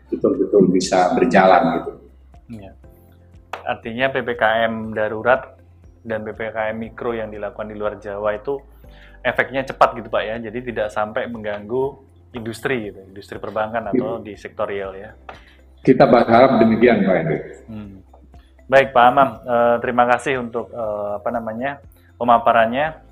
[0.08, 1.92] betul-betul bisa berjalan gitu.
[2.54, 2.72] Ya.
[3.66, 5.58] Artinya PPKM darurat
[6.02, 8.58] dan PPKM mikro yang dilakukan di luar Jawa itu
[9.20, 10.36] efeknya cepat gitu Pak ya.
[10.40, 15.10] Jadi tidak sampai mengganggu industri gitu, industri perbankan atau di sektor real ya.
[15.80, 17.42] Kita berharap demikian Pak Hendrik.
[17.66, 17.92] Hmm.
[18.70, 21.82] Baik Pak Amam, eh, terima kasih untuk eh, apa namanya
[22.20, 23.10] pemaparannya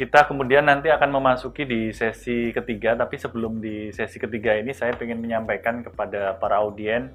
[0.00, 4.96] kita kemudian nanti akan memasuki di sesi ketiga, tapi sebelum di sesi ketiga ini saya
[4.96, 7.12] ingin menyampaikan kepada para audien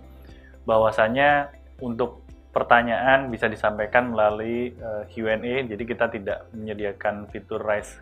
[0.70, 1.50] bahwasanya
[1.82, 2.22] untuk
[2.54, 7.98] pertanyaan bisa disampaikan melalui uh, eh, Q&A, jadi kita tidak menyediakan fitur raise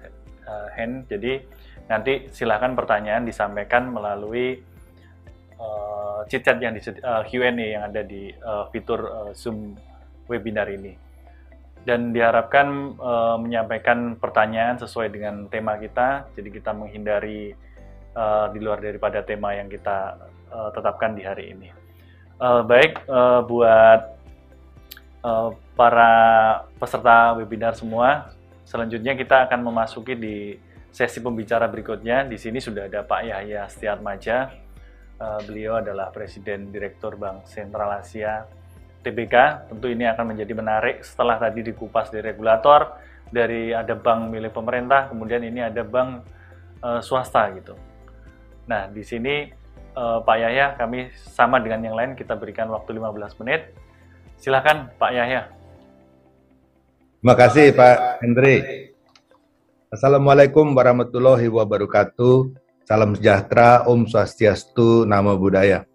[0.45, 1.41] uh, hand, jadi
[1.87, 4.59] nanti silahkan pertanyaan disampaikan melalui
[5.59, 9.75] uh, chit chat yang di uh, Q&A yang ada di uh, fitur uh, Zoom
[10.31, 10.95] webinar ini
[11.83, 16.31] dan diharapkan uh, menyampaikan pertanyaan sesuai dengan tema kita.
[16.31, 17.51] Jadi kita menghindari
[18.15, 20.15] uh, di luar daripada tema yang kita
[20.47, 21.69] uh, tetapkan di hari ini.
[22.39, 24.15] Uh, baik uh, buat
[25.27, 26.11] uh, para
[26.79, 28.31] peserta webinar semua,
[28.63, 30.37] selanjutnya kita akan memasuki di
[30.93, 32.29] sesi pembicara berikutnya.
[32.29, 34.53] Di sini sudah ada Pak Yahya Setiatmaja.
[35.17, 38.45] Uh, beliau adalah Presiden Direktur Bank Sentral Asia
[39.03, 39.67] TBK.
[39.73, 42.95] Tentu ini akan menjadi menarik setelah tadi dikupas dari regulator,
[43.27, 46.23] dari ada bank milik pemerintah, kemudian ini ada bank
[46.79, 47.75] e, swasta gitu.
[48.65, 49.51] Nah, di sini
[49.91, 53.75] e, Pak Yahya, kami sama dengan yang lain kita berikan waktu 15 menit.
[54.39, 55.51] Silakan Pak Yahya.
[57.19, 58.82] Terima kasih Pak Hendri.
[59.93, 62.49] Assalamualaikum warahmatullahi wabarakatuh.
[62.81, 65.85] Salam sejahtera, Om Swastiastu, Namo Buddhaya.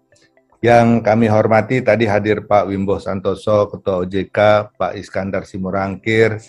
[0.63, 6.39] Yang kami hormati tadi hadir Pak Wimbo Santoso, Ketua OJK, Pak Iskandar Simurangkir,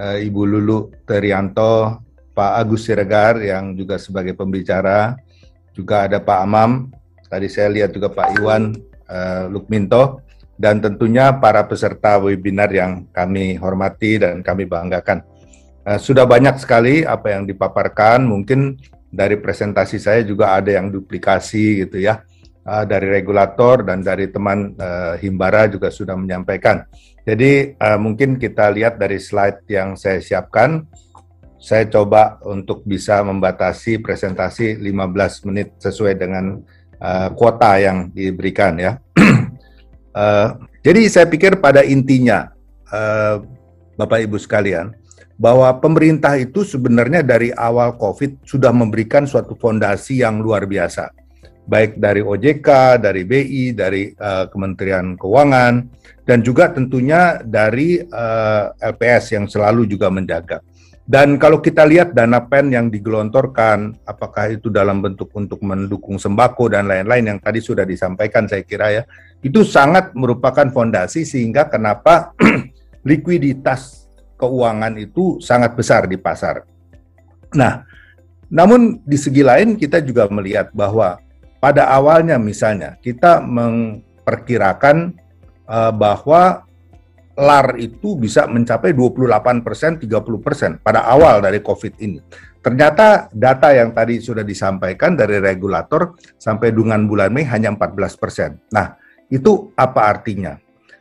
[0.00, 2.00] eh, Ibu Lulu Terianto,
[2.32, 5.20] Pak Agus Siregar yang juga sebagai pembicara,
[5.76, 6.88] juga ada Pak Amam,
[7.28, 8.72] tadi saya lihat juga Pak Iwan
[9.04, 10.24] uh, Lukminto,
[10.56, 15.29] dan tentunya para peserta webinar yang kami hormati dan kami banggakan.
[15.80, 18.76] Uh, sudah banyak sekali apa yang dipaparkan, mungkin
[19.08, 22.20] dari presentasi saya juga ada yang duplikasi gitu ya
[22.68, 26.84] uh, dari regulator dan dari teman uh, Himbara juga sudah menyampaikan.
[27.20, 30.82] Jadi mungkin kita lihat dari slide yang saya siapkan.
[31.60, 36.64] Saya coba untuk bisa membatasi presentasi 15 menit sesuai dengan
[37.36, 38.96] kuota yang diberikan ya.
[40.86, 42.50] jadi saya pikir pada intinya
[44.00, 44.99] Bapak Ibu sekalian
[45.40, 51.16] bahwa pemerintah itu sebenarnya dari awal COVID sudah memberikan suatu fondasi yang luar biasa
[51.70, 55.86] baik dari OJK, dari BI, dari uh, Kementerian Keuangan,
[56.26, 60.58] dan juga tentunya dari uh, eh, LPS yang selalu juga menjaga.
[61.10, 66.70] Dan kalau kita lihat dana pen yang digelontorkan, apakah itu dalam bentuk untuk mendukung sembako
[66.70, 69.02] dan lain-lain yang tadi sudah disampaikan saya kira ya,
[69.42, 72.30] itu sangat merupakan fondasi sehingga kenapa
[73.10, 73.99] likuiditas
[74.40, 76.64] keuangan itu sangat besar di pasar.
[77.52, 77.84] Nah,
[78.48, 81.20] namun di segi lain kita juga melihat bahwa
[81.60, 85.12] pada awalnya misalnya kita memperkirakan
[85.68, 86.64] uh, bahwa
[87.40, 92.20] LAR itu bisa mencapai 28 persen, 30 persen pada awal dari COVID ini.
[92.60, 98.60] Ternyata data yang tadi sudah disampaikan dari regulator sampai dengan bulan Mei hanya 14 persen.
[98.68, 99.00] Nah,
[99.32, 100.60] itu apa artinya?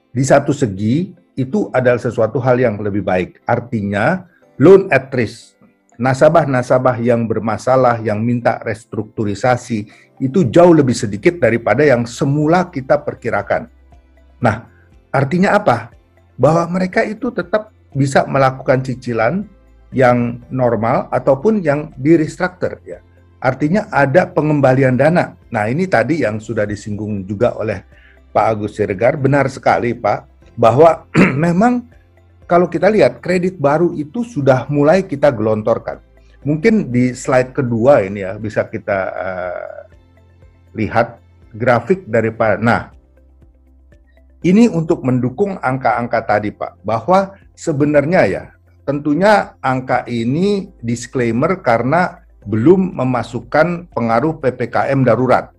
[0.09, 3.39] Di satu segi, itu adalah sesuatu hal yang lebih baik.
[3.47, 4.27] Artinya,
[4.59, 5.55] loan at risk,
[5.95, 9.87] nasabah-nasabah yang bermasalah, yang minta restrukturisasi,
[10.19, 13.71] itu jauh lebih sedikit daripada yang semula kita perkirakan.
[14.43, 14.67] Nah,
[15.15, 15.95] artinya apa?
[16.35, 19.47] Bahwa mereka itu tetap bisa melakukan cicilan
[19.95, 22.99] yang normal ataupun yang di restructure ya.
[23.39, 25.33] Artinya ada pengembalian dana.
[25.49, 27.81] Nah, ini tadi yang sudah disinggung juga oleh
[28.29, 30.28] Pak Agus Siregar, benar sekali Pak,
[30.59, 31.07] bahwa
[31.47, 31.87] memang
[32.43, 36.03] kalau kita lihat kredit baru itu sudah mulai kita gelontorkan.
[36.43, 39.79] Mungkin di slide kedua ini ya bisa kita uh,
[40.75, 41.19] lihat
[41.55, 42.59] grafik dari Pak.
[42.59, 42.91] Nah,
[44.43, 48.43] ini untuk mendukung angka-angka tadi Pak, bahwa sebenarnya ya
[48.87, 55.51] tentunya angka ini disclaimer karena belum memasukkan pengaruh PPKM darurat.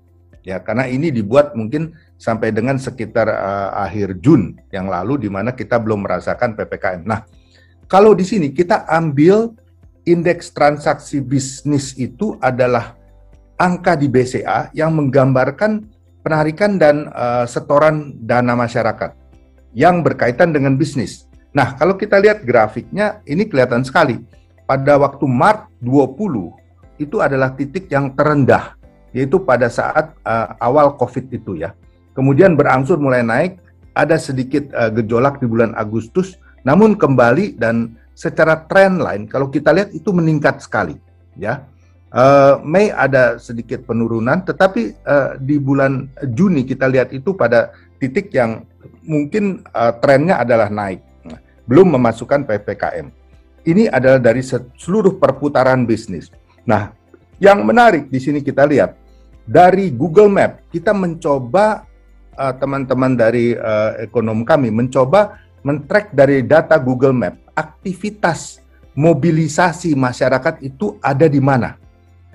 [0.45, 5.53] Ya karena ini dibuat mungkin sampai dengan sekitar uh, akhir Jun yang lalu di mana
[5.53, 7.03] kita belum merasakan PPKM.
[7.05, 7.25] Nah,
[7.89, 9.53] kalau di sini kita ambil
[10.05, 12.97] indeks transaksi bisnis itu adalah
[13.61, 15.85] angka di BCA yang menggambarkan
[16.25, 19.17] penarikan dan uh, setoran dana masyarakat
[19.77, 21.29] yang berkaitan dengan bisnis.
[21.51, 24.21] Nah, kalau kita lihat grafiknya ini kelihatan sekali.
[24.71, 28.79] Pada waktu Maret 20 itu adalah titik yang terendah
[29.11, 31.75] yaitu pada saat uh, awal Covid itu ya.
[32.15, 33.59] Kemudian berangsur mulai naik,
[33.95, 39.73] ada sedikit uh, gejolak di bulan Agustus, namun kembali dan secara tren lain kalau kita
[39.73, 40.99] lihat itu meningkat sekali
[41.39, 41.65] ya.
[42.11, 47.71] Uh, Mei ada sedikit penurunan, tetapi uh, di bulan Juni kita lihat itu pada
[48.03, 48.67] titik yang
[49.07, 51.07] mungkin uh, trennya adalah naik,
[51.71, 53.15] belum memasukkan ppkm.
[53.63, 56.35] Ini adalah dari seluruh perputaran bisnis.
[56.67, 56.91] Nah,
[57.39, 59.00] yang menarik di sini kita lihat
[59.51, 61.83] dari Google Map kita mencoba
[62.63, 68.63] teman-teman uh, dari uh, ekonom kami mencoba men-track dari data Google Map aktivitas
[68.95, 71.75] mobilisasi masyarakat itu ada di mana.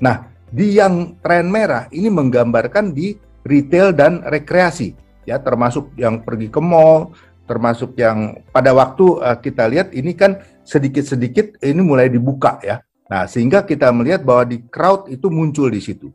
[0.03, 3.15] Nah, di yang tren merah ini menggambarkan di
[3.47, 4.93] retail dan rekreasi,
[5.23, 7.15] ya termasuk yang pergi ke mall,
[7.47, 12.83] termasuk yang pada waktu uh, kita lihat ini kan sedikit-sedikit ini mulai dibuka ya.
[13.05, 16.09] Nah, sehingga kita melihat bahwa di crowd itu muncul di situ.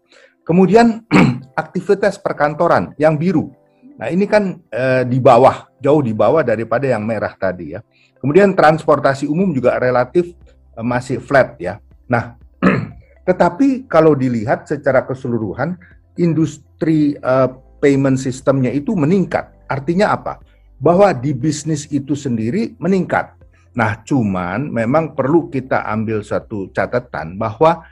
[0.50, 1.06] Kemudian
[1.62, 3.54] aktivitas perkantoran yang biru.
[3.94, 7.80] Nah, ini kan uh, di bawah, jauh di bawah daripada yang merah tadi ya.
[8.18, 10.34] Kemudian transportasi umum juga relatif
[10.74, 11.78] uh, masih flat ya.
[12.10, 12.34] Nah,
[13.30, 15.78] Tetapi kalau dilihat secara keseluruhan,
[16.18, 17.46] industri uh,
[17.78, 19.54] payment sistemnya itu meningkat.
[19.70, 20.42] Artinya apa?
[20.82, 23.38] Bahwa di bisnis itu sendiri meningkat.
[23.76, 27.86] Nah, cuman memang perlu kita ambil satu catatan bahwa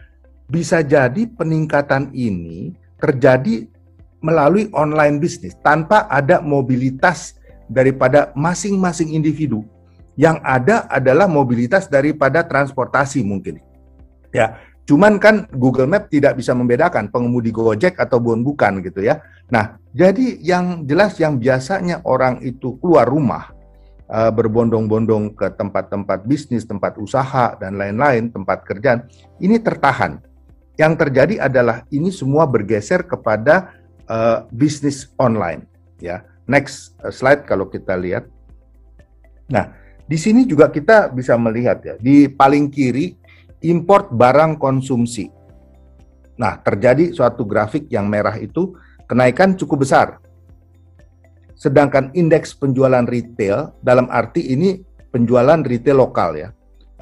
[0.49, 3.68] bisa jadi peningkatan ini terjadi
[4.18, 7.38] melalui online bisnis tanpa ada mobilitas
[7.70, 9.62] daripada masing-masing individu.
[10.18, 13.62] Yang ada adalah mobilitas daripada transportasi mungkin.
[14.34, 19.20] Ya, Cuman kan Google Map tidak bisa membedakan pengemudi Gojek atau bukan gitu ya.
[19.53, 23.53] Nah, jadi yang jelas yang biasanya orang itu keluar rumah
[24.09, 29.05] uh, berbondong-bondong ke tempat-tempat bisnis, tempat usaha dan lain-lain, tempat kerjaan,
[29.44, 30.24] ini tertahan.
[30.79, 33.74] Yang terjadi adalah ini semua bergeser kepada
[34.07, 35.66] uh, bisnis online
[35.99, 36.22] ya.
[36.47, 38.31] Next uh, slide kalau kita lihat.
[39.51, 39.74] Nah,
[40.09, 43.18] di sini juga kita bisa melihat ya, di paling kiri
[43.66, 45.29] import barang konsumsi.
[46.39, 48.79] Nah, terjadi suatu grafik yang merah itu
[49.11, 50.22] kenaikan cukup besar.
[51.59, 54.79] Sedangkan indeks penjualan retail dalam arti ini
[55.11, 56.49] penjualan retail lokal ya,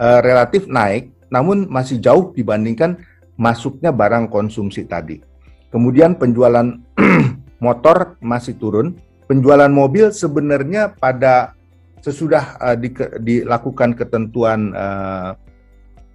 [0.00, 2.96] e, relatif naik namun masih jauh dibandingkan
[3.36, 5.20] masuknya barang konsumsi tadi.
[5.68, 6.64] Kemudian penjualan
[7.64, 8.96] motor masih turun,
[9.28, 11.52] penjualan mobil sebenarnya pada
[12.00, 15.36] sesudah uh, di, dilakukan ketentuan uh,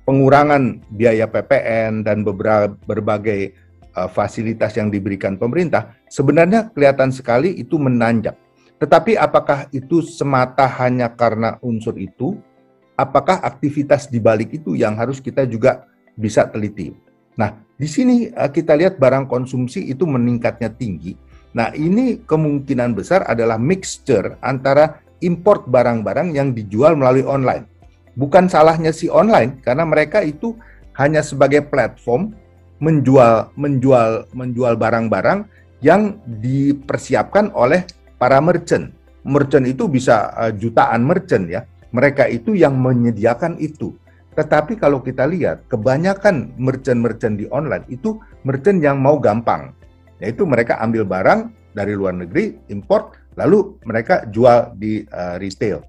[0.06, 3.54] pengurangan biaya PPN dan beberapa berbagai
[3.96, 8.40] uh, fasilitas yang diberikan pemerintah, sebenarnya kelihatan sekali itu menanjak.
[8.82, 12.34] Tetapi apakah itu semata hanya karena unsur itu?
[12.98, 15.86] Apakah aktivitas di balik itu yang harus kita juga
[16.18, 17.11] bisa teliti?
[17.40, 21.16] Nah, di sini uh, kita lihat barang konsumsi itu meningkatnya tinggi.
[21.52, 27.72] Nah, ini kemungkinan besar adalah mixture antara import barang-barang yang dijual melalui online
[28.16, 30.56] bukan salahnya si online karena mereka itu
[31.00, 32.36] hanya sebagai platform
[32.82, 35.48] menjual menjual menjual barang-barang
[35.82, 37.86] yang dipersiapkan oleh
[38.18, 38.94] para merchant.
[39.22, 41.66] Merchant itu bisa uh, jutaan merchant ya.
[41.94, 43.94] Mereka itu yang menyediakan itu.
[44.42, 49.78] Tetapi kalau kita lihat kebanyakan merchant-merchant di online itu merchant yang mau gampang.
[50.18, 55.86] Yaitu mereka ambil barang dari luar negeri, import, lalu mereka jual di uh, retail.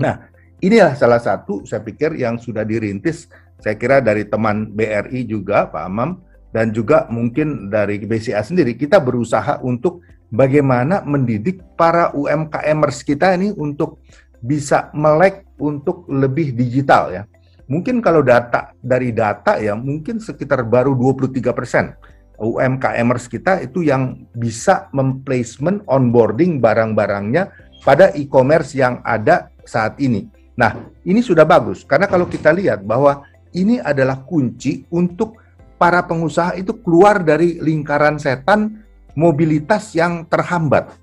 [0.00, 0.32] Nah,
[0.64, 5.82] inilah salah satu saya pikir yang sudah dirintis saya kira dari teman BRI juga Pak
[5.82, 6.22] Amam
[6.54, 13.50] dan juga mungkin dari BCA sendiri kita berusaha untuk bagaimana mendidik para UMKMers kita ini
[13.58, 13.98] untuk
[14.38, 17.22] bisa melek untuk lebih digital ya.
[17.68, 21.92] Mungkin kalau data dari data ya mungkin sekitar baru 23 persen
[22.38, 27.50] UMKMers kita itu yang bisa memplacement onboarding barang-barangnya
[27.82, 30.30] pada e-commerce yang ada saat ini.
[30.58, 35.36] Nah, ini sudah bagus karena kalau kita lihat bahwa ini adalah kunci untuk
[35.78, 38.82] para pengusaha itu keluar dari lingkaran setan
[39.18, 40.94] mobilitas yang terhambat.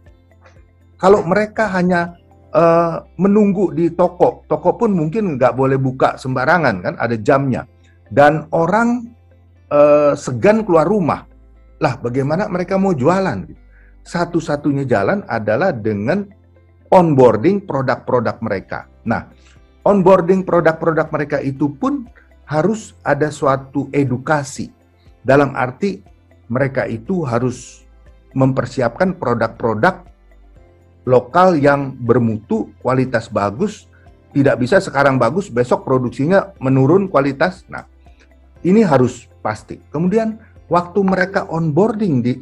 [0.95, 2.16] Kalau mereka hanya
[2.56, 7.68] uh, menunggu di toko, toko pun mungkin nggak boleh buka sembarangan kan, ada jamnya.
[8.08, 9.12] Dan orang
[9.70, 11.28] uh, segan keluar rumah.
[11.84, 13.43] Lah, bagaimana mereka mau jualan?
[14.06, 16.24] Satu-satunya jalan adalah dengan
[16.93, 18.88] onboarding produk-produk mereka.
[19.03, 19.28] Nah,
[19.84, 22.08] onboarding produk-produk mereka itu pun
[22.45, 24.70] harus ada suatu edukasi.
[25.26, 25.99] Dalam arti
[26.47, 27.82] mereka itu harus
[28.38, 30.06] mempersiapkan produk-produk
[31.06, 33.86] lokal yang bermutu, kualitas bagus,
[34.36, 37.64] tidak bisa sekarang bagus, besok produksinya menurun kualitas.
[37.72, 37.88] Nah,
[38.66, 39.80] ini harus pasti.
[39.93, 42.34] Kemudian waktu mereka onboarding di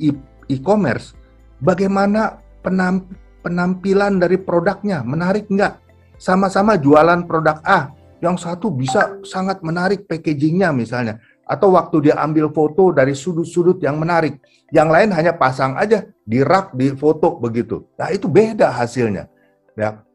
[0.50, 1.14] e-commerce,
[1.60, 3.06] bagaimana penamp
[3.44, 5.84] penampilan dari produknya, menarik nggak?
[6.16, 7.92] Sama-sama jualan produk A,
[8.24, 14.00] yang satu bisa sangat menarik packagingnya misalnya, atau waktu dia ambil foto dari sudut-sudut yang
[14.00, 14.40] menarik,
[14.72, 17.84] yang lain hanya pasang aja di rak di foto begitu.
[18.00, 19.28] Nah itu beda hasilnya.
[19.74, 20.06] Ya,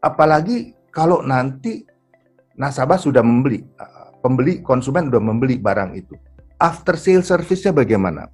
[0.00, 1.84] apalagi kalau nanti
[2.56, 3.66] nasabah sudah membeli,
[4.24, 6.14] pembeli konsumen sudah membeli barang itu
[6.58, 8.28] after sale service-nya bagaimana?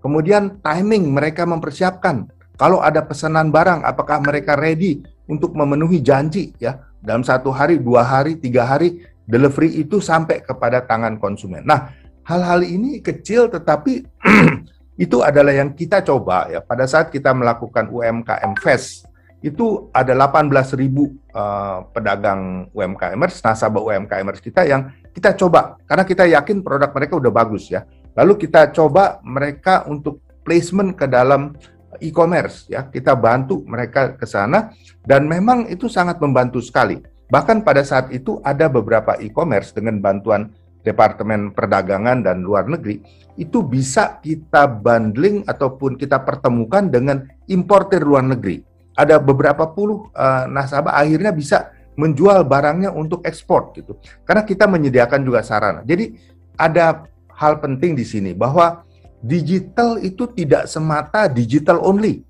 [0.00, 2.30] Kemudian timing mereka mempersiapkan.
[2.54, 8.06] Kalau ada pesanan barang, apakah mereka ready untuk memenuhi janji ya dalam satu hari, dua
[8.06, 11.64] hari, tiga hari delivery itu sampai kepada tangan konsumen.
[11.64, 11.92] Nah,
[12.24, 14.04] hal-hal ini kecil tetapi
[15.04, 19.08] itu adalah yang kita coba ya pada saat kita melakukan UMKM Fest
[19.44, 26.64] itu ada 18.000 uh, pedagang UMKMers, nasabah UMKMers kita yang kita coba karena kita yakin
[26.64, 27.84] produk mereka udah bagus ya.
[28.16, 31.52] Lalu kita coba mereka untuk placement ke dalam
[32.00, 32.88] e-commerce ya.
[32.88, 34.72] Kita bantu mereka ke sana
[35.04, 37.04] dan memang itu sangat membantu sekali.
[37.32, 40.52] Bahkan pada saat itu ada beberapa e-commerce dengan bantuan
[40.84, 43.00] Departemen Perdagangan dan Luar Negeri
[43.40, 48.62] itu bisa kita bundling ataupun kita pertemukan dengan importer luar negeri
[48.94, 53.98] ada beberapa puluh uh, nasabah akhirnya bisa menjual barangnya untuk ekspor gitu.
[54.26, 55.82] Karena kita menyediakan juga sarana.
[55.86, 56.14] Jadi
[56.58, 58.82] ada hal penting di sini bahwa
[59.22, 62.22] digital itu tidak semata digital only.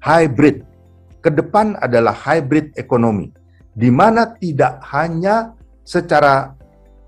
[0.00, 0.64] Hybrid.
[1.20, 3.28] Ke depan adalah hybrid ekonomi
[3.80, 6.52] di mana tidak hanya secara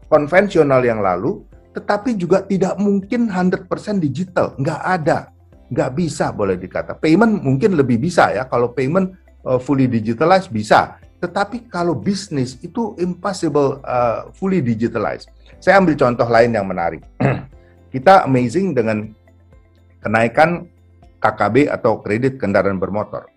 [0.09, 3.69] konvensional yang lalu tetapi juga tidak mungkin 100%
[4.01, 5.33] digital, nggak ada
[5.73, 6.93] nggak bisa boleh dikata.
[7.01, 9.17] Payment mungkin lebih bisa ya, kalau payment
[9.49, 11.01] uh, fully digitalized bisa.
[11.17, 15.33] Tetapi kalau bisnis itu impossible uh, fully digitalized.
[15.63, 17.01] Saya ambil contoh lain yang menarik.
[17.95, 19.09] Kita amazing dengan
[20.05, 20.69] kenaikan
[21.23, 23.32] KKB atau kredit kendaraan bermotor.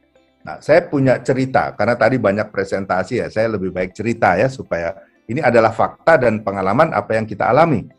[0.46, 4.94] Nah, saya punya cerita karena tadi banyak presentasi ya, saya lebih baik cerita ya supaya
[5.26, 7.90] ini adalah fakta dan pengalaman apa yang kita alami.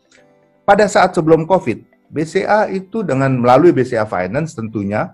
[0.63, 5.11] Pada saat sebelum COVID, BCA itu dengan melalui BCA Finance tentunya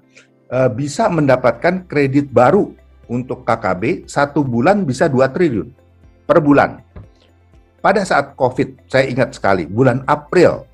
[0.53, 2.69] uh, bisa mendapatkan kredit baru
[3.09, 5.73] untuk KKB satu bulan bisa 2 triliun
[6.29, 6.85] per bulan.
[7.81, 10.69] Pada saat COVID, saya ingat sekali, bulan April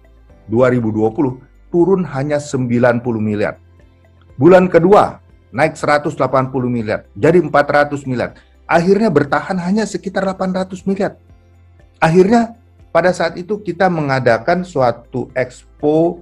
[0.51, 3.55] 2020 turun hanya 90 miliar.
[4.35, 6.13] Bulan kedua naik 180
[6.69, 8.37] miliar, jadi 400 miliar.
[8.69, 11.17] Akhirnya bertahan hanya sekitar 800 miliar.
[11.97, 12.53] Akhirnya
[12.93, 16.21] pada saat itu kita mengadakan suatu expo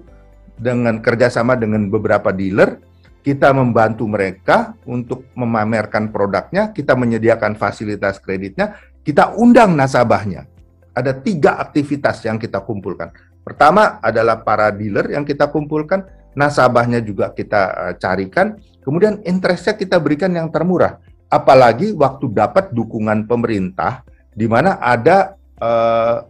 [0.58, 2.82] dengan kerjasama dengan beberapa dealer,
[3.22, 10.48] kita membantu mereka untuk memamerkan produknya, kita menyediakan fasilitas kreditnya, kita undang nasabahnya.
[10.96, 13.14] Ada tiga aktivitas yang kita kumpulkan.
[13.46, 16.04] Pertama adalah para dealer yang kita kumpulkan,
[16.36, 21.04] nasabahnya juga kita uh, carikan, kemudian interestnya kita berikan yang termurah.
[21.28, 26.24] Apalagi waktu dapat dukungan pemerintah, di mana ada uh,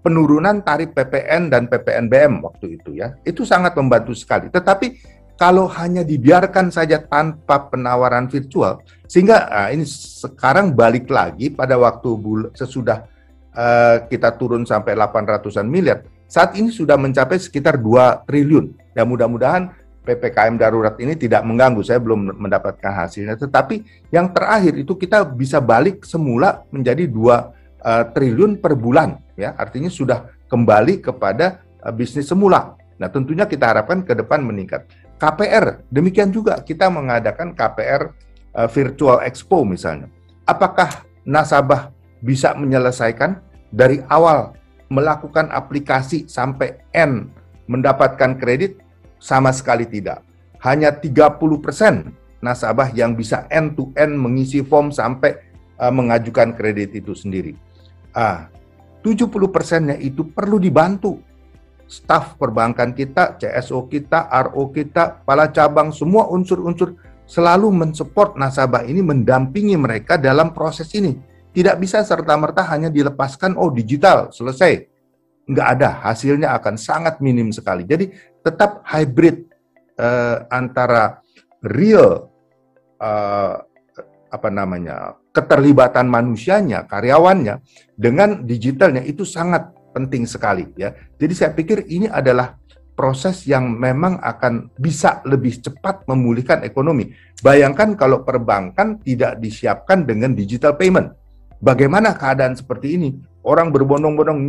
[0.00, 3.12] penurunan tarif PPN dan PPNBM waktu itu ya.
[3.20, 4.48] Itu sangat membantu sekali.
[4.48, 11.76] Tetapi kalau hanya dibiarkan saja tanpa penawaran virtual, sehingga nah, ini sekarang balik lagi pada
[11.76, 13.04] waktu bul sesudah
[13.52, 18.72] uh, kita turun sampai 800-an miliar, saat ini sudah mencapai sekitar 2 triliun.
[18.94, 19.74] Ya mudah-mudahan
[20.04, 23.40] PPKM darurat ini tidak mengganggu, saya belum mendapatkan hasilnya.
[23.40, 27.16] Tetapi yang terakhir itu kita bisa balik semula menjadi 2
[27.84, 32.76] uh, triliun per bulan ya artinya sudah kembali kepada uh, bisnis semula.
[33.00, 34.86] Nah, tentunya kita harapkan ke depan meningkat.
[35.16, 38.12] KPR demikian juga kita mengadakan KPR
[38.54, 40.12] uh, Virtual Expo misalnya.
[40.44, 41.88] Apakah nasabah
[42.20, 43.40] bisa menyelesaikan
[43.72, 44.52] dari awal
[44.92, 47.32] melakukan aplikasi sampai N
[47.64, 48.83] mendapatkan kredit
[49.24, 50.20] sama sekali tidak.
[50.60, 51.40] Hanya 30%
[52.44, 55.40] nasabah yang bisa end to end mengisi form sampai
[55.80, 57.56] uh, mengajukan kredit itu sendiri.
[58.12, 58.52] Ah,
[59.00, 61.24] 70 persennya itu perlu dibantu.
[61.88, 69.04] Staf perbankan kita, CSO kita, RO kita, kepala cabang, semua unsur-unsur selalu mensupport nasabah ini,
[69.04, 71.16] mendampingi mereka dalam proses ini.
[71.52, 74.93] Tidak bisa serta-merta hanya dilepaskan, oh digital, selesai.
[75.44, 77.84] Nggak ada, hasilnya akan sangat minim sekali.
[77.84, 79.44] Jadi tetap hybrid
[80.00, 81.20] uh, antara
[81.64, 82.28] real
[83.00, 83.60] uh,
[84.34, 87.60] apa namanya keterlibatan manusianya, karyawannya
[87.94, 90.90] dengan digitalnya itu sangat penting sekali ya.
[91.20, 92.58] Jadi saya pikir ini adalah
[92.94, 97.10] proses yang memang akan bisa lebih cepat memulihkan ekonomi.
[97.42, 101.10] Bayangkan kalau perbankan tidak disiapkan dengan digital payment.
[101.58, 103.10] Bagaimana keadaan seperti ini?
[103.44, 104.40] Orang berbondong-bondong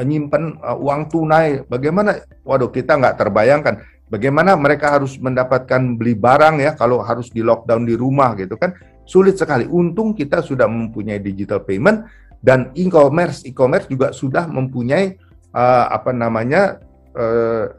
[0.00, 2.24] nyimpen uh, uang tunai, bagaimana?
[2.40, 3.84] Waduh, kita nggak terbayangkan.
[4.08, 8.72] Bagaimana mereka harus mendapatkan beli barang ya kalau harus di lockdown di rumah gitu kan?
[9.04, 9.68] Sulit sekali.
[9.68, 12.08] Untung kita sudah mempunyai digital payment
[12.40, 15.20] dan e-commerce, e-commerce juga sudah mempunyai
[15.52, 16.80] uh, apa namanya
[17.16, 17.72] uh,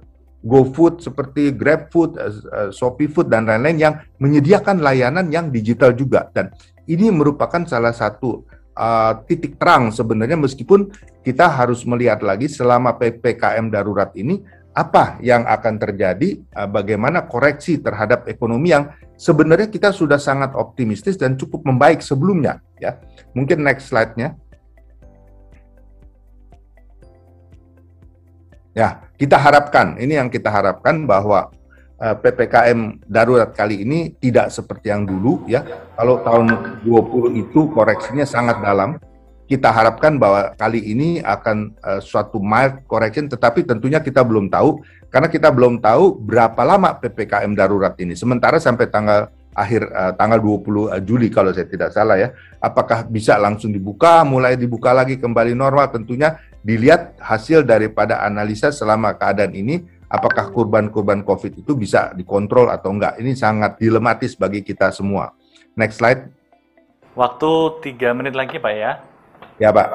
[0.45, 6.53] GoFood seperti GrabFood, uh, Shopee Food dan lain-lain yang menyediakan layanan yang digital juga dan
[6.85, 10.91] ini merupakan salah satu uh, titik terang sebenarnya meskipun
[11.25, 14.43] kita harus melihat lagi selama PPKM darurat ini
[14.75, 21.15] apa yang akan terjadi, uh, bagaimana koreksi terhadap ekonomi yang sebenarnya kita sudah sangat optimistis
[21.15, 22.99] dan cukup membaik sebelumnya ya.
[23.31, 24.35] Mungkin next slide-nya.
[28.75, 31.64] Ya, kita harapkan, ini yang kita harapkan bahwa eh,
[32.13, 35.65] PPKM darurat kali ini tidak seperti yang dulu ya.
[35.97, 36.45] Kalau tahun
[36.85, 39.01] 20 itu koreksinya sangat dalam.
[39.45, 44.81] Kita harapkan bahwa kali ini akan uh, suatu mild correction tetapi tentunya kita belum tahu
[45.13, 48.17] karena kita belum tahu berapa lama PPKM darurat ini.
[48.17, 52.33] Sementara sampai tanggal akhir uh, tanggal 20 Juli kalau saya tidak salah ya.
[52.57, 59.13] Apakah bisa langsung dibuka, mulai dibuka lagi kembali normal tentunya dilihat hasil daripada analisa selama
[59.13, 63.17] keadaan ini apakah kurban-kurban COVID itu bisa dikontrol atau enggak.
[63.19, 65.33] Ini sangat dilematis bagi kita semua.
[65.75, 66.29] Next slide.
[67.15, 67.49] Waktu
[67.83, 68.91] tiga menit lagi Pak ya.
[69.57, 69.87] Ya Pak.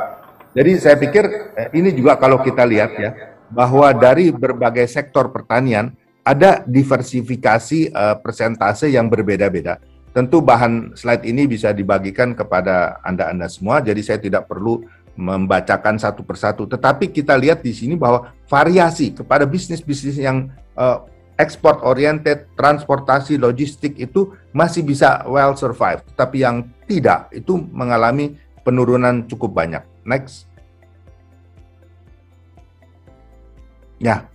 [0.56, 3.10] Jadi saya pikir eh, ini juga kalau kita lihat ya,
[3.52, 9.80] bahwa dari berbagai sektor pertanian ada diversifikasi uh, persentase yang berbeda-beda.
[10.10, 14.82] Tentu bahan slide ini bisa dibagikan kepada Anda-Anda semua, jadi saya tidak perlu
[15.18, 16.66] membacakan satu persatu.
[16.66, 21.06] Tetapi kita lihat di sini bahwa variasi kepada bisnis-bisnis yang uh,
[21.40, 26.04] export oriented, transportasi, logistik itu masih bisa well survive.
[26.14, 29.82] Tetapi yang tidak itu mengalami penurunan cukup banyak.
[30.04, 30.44] Next.
[33.96, 34.28] Ya.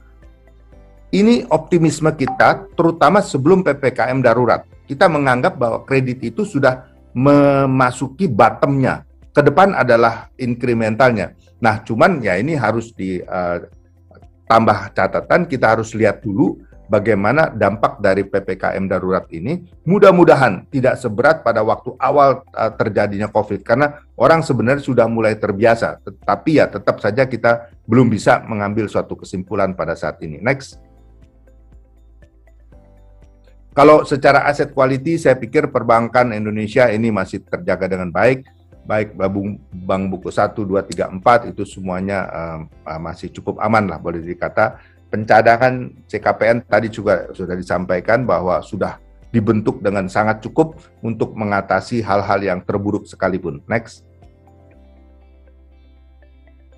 [1.13, 4.67] Ini optimisme kita terutama sebelum PPKM darurat.
[4.83, 11.35] Kita menganggap bahwa kredit itu sudah memasuki bottomnya ke depan adalah inkrementalnya.
[11.59, 18.23] Nah, cuman ya ini harus ditambah uh, catatan, kita harus lihat dulu bagaimana dampak dari
[18.23, 19.67] PPKM darurat ini.
[19.83, 25.99] Mudah-mudahan tidak seberat pada waktu awal uh, terjadinya COVID, karena orang sebenarnya sudah mulai terbiasa.
[25.99, 30.39] Tetapi ya tetap saja kita belum bisa mengambil suatu kesimpulan pada saat ini.
[30.39, 30.79] Next.
[33.75, 38.47] Kalau secara aset quality, saya pikir perbankan Indonesia ini masih terjaga dengan baik
[38.85, 42.59] baik bank buku 1, 2, 3, 4 itu semuanya uh,
[43.01, 44.77] masih cukup aman lah boleh dikata.
[45.09, 49.01] Pencadangan CKPN tadi juga sudah disampaikan bahwa sudah
[49.33, 53.59] dibentuk dengan sangat cukup untuk mengatasi hal-hal yang terburuk sekalipun.
[53.65, 54.05] Next.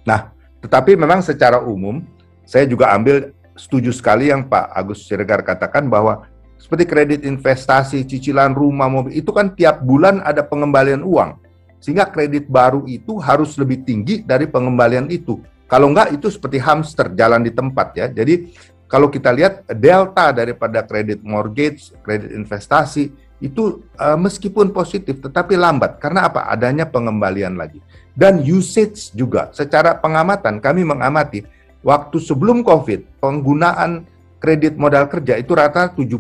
[0.08, 0.32] Nah,
[0.64, 2.02] tetapi memang secara umum
[2.48, 6.24] saya juga ambil setuju sekali yang Pak Agus Siregar katakan bahwa
[6.56, 11.47] seperti kredit investasi, cicilan rumah, mobil, itu kan tiap bulan ada pengembalian uang
[11.78, 15.40] sehingga kredit baru itu harus lebih tinggi dari pengembalian itu.
[15.68, 18.08] Kalau enggak itu seperti hamster jalan di tempat ya.
[18.08, 18.56] Jadi
[18.88, 26.02] kalau kita lihat delta daripada kredit mortgage, kredit investasi itu uh, meskipun positif tetapi lambat
[26.02, 26.48] karena apa?
[26.50, 27.84] Adanya pengembalian lagi.
[28.18, 31.46] Dan usage juga secara pengamatan kami mengamati
[31.86, 34.10] waktu sebelum Covid penggunaan
[34.42, 36.18] kredit modal kerja itu rata 70%.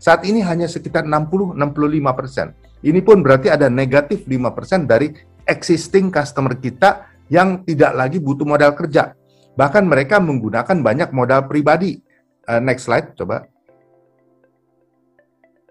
[0.00, 2.71] Saat ini hanya sekitar 60 65%.
[2.82, 5.14] Ini pun berarti ada negatif 5% dari
[5.46, 9.14] existing customer kita yang tidak lagi butuh modal kerja.
[9.54, 12.02] Bahkan mereka menggunakan banyak modal pribadi.
[12.42, 13.46] Uh, next slide, coba.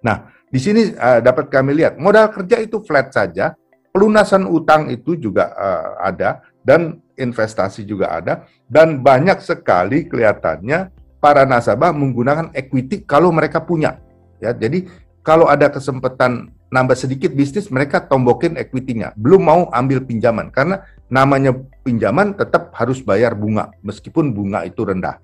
[0.02, 3.54] Nah, di sini uh, dapat kami lihat modal kerja itu flat saja,
[3.92, 10.90] pelunasan utang itu juga uh, ada dan investasi juga ada dan banyak sekali kelihatannya
[11.22, 14.02] para nasabah menggunakan equity kalau mereka punya.
[14.42, 14.90] Ya, jadi
[15.22, 19.14] kalau ada kesempatan nambah sedikit bisnis mereka tombokin equity-nya.
[19.19, 20.81] Belum mau ambil pinjaman karena
[21.11, 21.53] namanya
[21.84, 25.19] pinjaman tetap harus bayar bunga meskipun bunga itu rendah.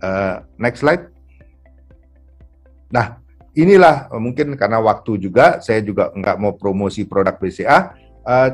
[0.00, 1.12] Uh, next slide.
[2.90, 3.22] Nah
[3.54, 7.78] inilah mungkin karena waktu juga saya juga nggak mau promosi produk BCA uh,
[8.26, 8.50] eh,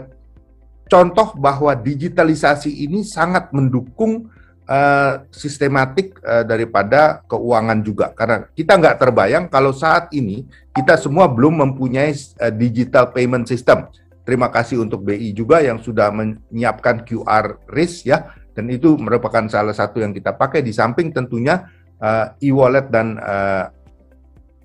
[0.90, 4.28] contoh bahwa digitalisasi ini sangat mendukung
[4.70, 11.26] uh, sistematik uh, daripada keuangan juga karena kita nggak terbayang kalau saat ini kita semua
[11.26, 13.90] belum mempunyai uh, digital payment system.
[14.22, 19.74] Terima kasih untuk BI juga yang sudah menyiapkan QR RIS ya dan itu merupakan salah
[19.74, 21.66] satu yang kita pakai di samping tentunya
[21.98, 23.74] uh, e-wallet dan uh,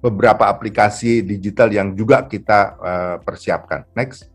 [0.05, 3.89] beberapa aplikasi digital yang juga kita uh, persiapkan.
[3.97, 4.34] Next.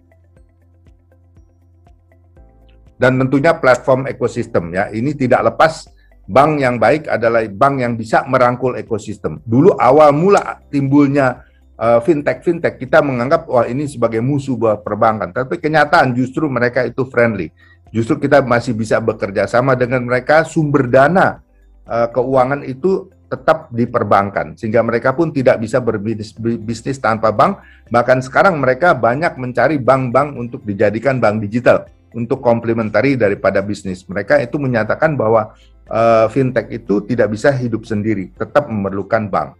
[3.00, 4.92] Dan tentunya platform ekosistem ya.
[4.92, 5.88] Ini tidak lepas
[6.28, 9.40] bank yang baik adalah bank yang bisa merangkul ekosistem.
[9.40, 11.48] Dulu awal mula timbulnya
[11.80, 16.84] uh, fintech fintech kita menganggap wah ini sebagai musuh buat perbankan, tapi kenyataan justru mereka
[16.84, 17.48] itu friendly.
[17.88, 21.40] Justru kita masih bisa bekerja sama dengan mereka sumber dana
[21.88, 27.62] uh, keuangan itu tetap di perbankan sehingga mereka pun tidak bisa berbisnis bisnis tanpa bank
[27.86, 34.02] bahkan sekarang mereka banyak mencari bank-bank untuk dijadikan bank digital untuk komplementari daripada bisnis.
[34.06, 35.54] Mereka itu menyatakan bahwa
[35.90, 39.58] uh, fintech itu tidak bisa hidup sendiri, tetap memerlukan bank.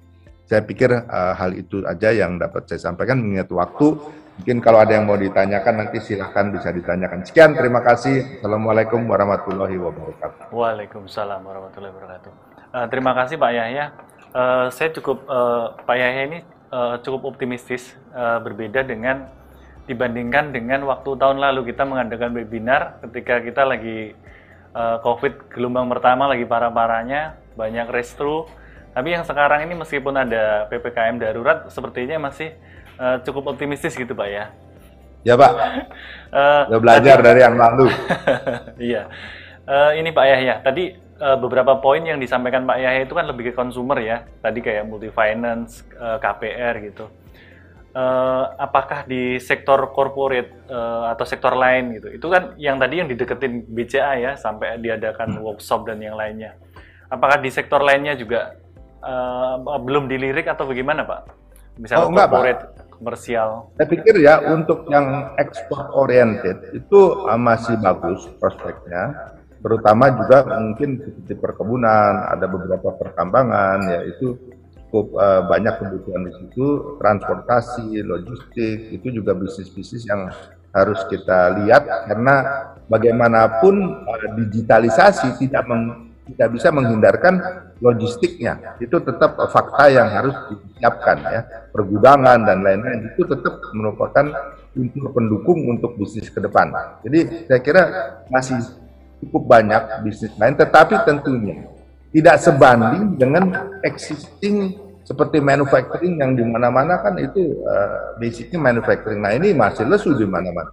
[0.51, 3.95] Saya pikir uh, hal itu aja yang dapat saya sampaikan mengingat waktu.
[4.41, 7.29] Mungkin kalau ada yang mau ditanyakan nanti silahkan bisa ditanyakan.
[7.29, 8.41] Sekian, terima kasih.
[8.41, 10.49] Assalamualaikum warahmatullahi wabarakatuh.
[10.51, 12.31] Waalaikumsalam warahmatullahi wabarakatuh.
[12.73, 13.85] Uh, terima kasih Pak Yahya.
[14.31, 16.39] Uh, saya cukup uh, Pak Yahya ini
[16.71, 19.31] uh, cukup optimistis uh, berbeda dengan
[19.89, 24.15] dibandingkan dengan waktu tahun lalu kita mengadakan webinar ketika kita lagi
[24.75, 28.47] uh, COVID gelombang pertama lagi parah-parahnya, banyak restru.
[28.91, 32.55] Tapi yang sekarang ini meskipun ada PPKM darurat, sepertinya masih
[32.99, 34.45] uh, cukup optimistis gitu Pak ya.
[35.21, 35.53] Ya Pak,
[36.33, 37.87] uh, Udah belajar tadi, dari yang lalu.
[38.91, 39.03] iya,
[39.69, 43.51] uh, ini Pak Yahya, tadi uh, beberapa poin yang disampaikan Pak Yahya itu kan lebih
[43.51, 44.25] ke consumer ya.
[44.41, 47.20] Tadi kayak multi finance, uh, KPR gitu
[47.95, 52.09] uh, apakah di sektor corporate uh, atau sektor lain gitu.
[52.15, 55.43] Itu kan yang tadi yang dideketin BCA ya sampai diadakan hmm.
[55.43, 56.55] workshop dan yang lainnya.
[57.11, 58.55] Apakah di sektor lainnya juga
[59.03, 61.21] uh, belum dilirik atau bagaimana pak?
[61.81, 62.87] Misalnya oh, enggak, corporate pak.
[62.95, 63.51] komersial.
[63.75, 67.01] Saya pikir ya untuk yang ekspor oriented itu
[67.39, 69.35] masih bagus prospeknya.
[69.61, 74.50] Terutama juga mungkin seperti perkebunan ada beberapa pertambangan ya itu
[74.91, 80.27] cukup uh, banyak kebutuhan di situ, transportasi, logistik, itu juga bisnis-bisnis yang
[80.75, 82.35] harus kita lihat karena
[82.91, 87.39] bagaimanapun uh, digitalisasi tidak meng, tidak bisa menghindarkan
[87.79, 88.75] logistiknya.
[88.83, 91.41] Itu tetap fakta yang harus disiapkan ya.
[91.71, 94.27] Pergudangan dan lain-lain itu tetap merupakan
[94.75, 96.75] unsur pendukung untuk bisnis ke depan.
[97.07, 97.83] Jadi saya kira
[98.27, 98.59] masih
[99.23, 101.80] cukup banyak bisnis lain tetapi tentunya
[102.11, 104.75] tidak sebanding dengan existing
[105.07, 109.19] seperti manufacturing yang di mana-mana kan itu uh, basicnya manufacturing.
[109.23, 110.71] Nah ini masih lesu di mana-mana.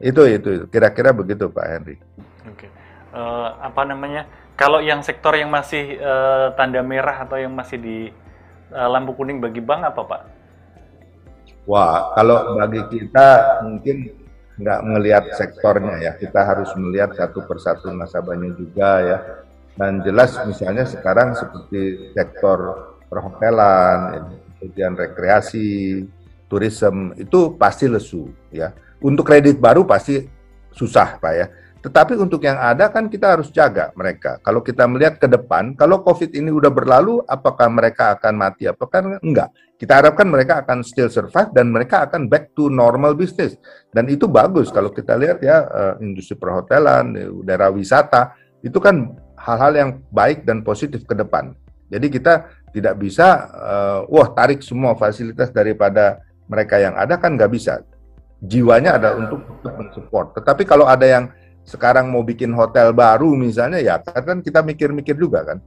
[0.00, 1.96] Itu itu kira-kira begitu Pak Henry.
[2.48, 2.68] Oke.
[2.68, 2.70] Okay.
[3.12, 4.24] Uh, eh, apa namanya?
[4.56, 7.98] Kalau yang sektor yang masih uh, tanda merah atau yang masih di
[8.72, 10.22] uh, lampu kuning bagi bank apa Pak?
[11.68, 14.08] Wah, kalau bagi kita mungkin
[14.60, 16.12] nggak melihat sektornya ya.
[16.16, 19.18] Kita harus melihat satu persatu nasabahnya juga ya
[19.78, 22.58] dan jelas misalnya sekarang seperti sektor
[23.10, 26.04] perhotelan, kemudian rekreasi,
[26.50, 28.74] turisme itu pasti lesu ya.
[29.00, 30.20] Untuk kredit baru pasti
[30.74, 31.46] susah Pak ya.
[31.80, 34.36] Tetapi untuk yang ada kan kita harus jaga mereka.
[34.44, 38.68] Kalau kita melihat ke depan, kalau COVID ini udah berlalu, apakah mereka akan mati?
[38.68, 39.48] Apakah enggak?
[39.80, 43.56] Kita harapkan mereka akan still survive dan mereka akan back to normal business.
[43.88, 47.16] Dan itu bagus kalau kita lihat ya eh, industri perhotelan,
[47.48, 51.56] daerah wisata, itu kan hal-hal yang baik dan positif ke depan.
[51.90, 57.50] Jadi kita tidak bisa, uh, wah tarik semua fasilitas daripada mereka yang ada kan nggak
[57.50, 57.82] bisa.
[58.40, 60.38] Jiwanya ada untuk mensupport.
[60.38, 61.24] Tetapi kalau ada yang
[61.66, 65.58] sekarang mau bikin hotel baru misalnya ya kan kita mikir-mikir juga kan.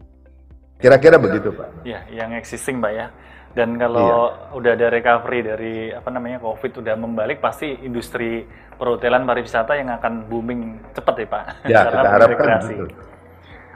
[0.82, 1.88] Kira-kira begitu Pak.
[1.88, 3.08] Ya, yang existing Pak ya.
[3.54, 4.50] Dan kalau iya.
[4.58, 8.42] udah ada recovery dari apa namanya COVID udah membalik, pasti industri
[8.82, 11.44] perhotelan pariwisata yang akan booming cepat ya Pak.
[11.70, 13.13] Ya, kita harapkan gitu.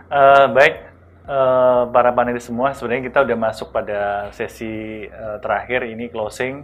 [0.07, 0.88] Uh, baik,
[1.27, 6.63] uh, para panelis semua, sebenarnya kita udah masuk pada sesi uh, terakhir ini closing.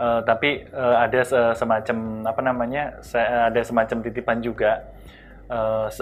[0.00, 1.20] Uh, tapi uh, ada
[1.52, 2.96] semacam apa namanya,
[3.44, 4.88] ada semacam titipan juga
[5.52, 5.92] uh,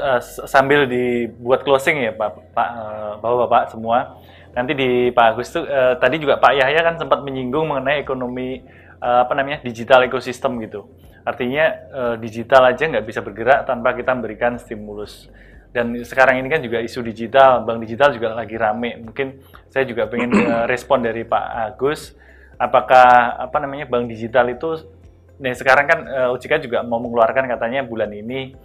[0.46, 4.22] sambil dibuat closing ya Pak, Pak uh, bapak-bapak semua.
[4.54, 8.62] Nanti di Pak Agus tuh uh, tadi juga Pak Yahya kan sempat menyinggung mengenai ekonomi
[9.02, 10.86] uh, apa namanya digital ekosistem gitu.
[11.26, 15.26] Artinya uh, digital aja nggak bisa bergerak tanpa kita memberikan stimulus
[15.74, 19.01] dan sekarang ini kan juga isu digital, bank digital juga lagi rame.
[19.02, 22.14] Mungkin saya juga pengen uh, respon dari Pak Agus,
[22.56, 24.97] apakah apa namanya bank digital itu
[25.36, 28.56] Nih sekarang kan uh, OJK juga mau mengeluarkan katanya bulan ini,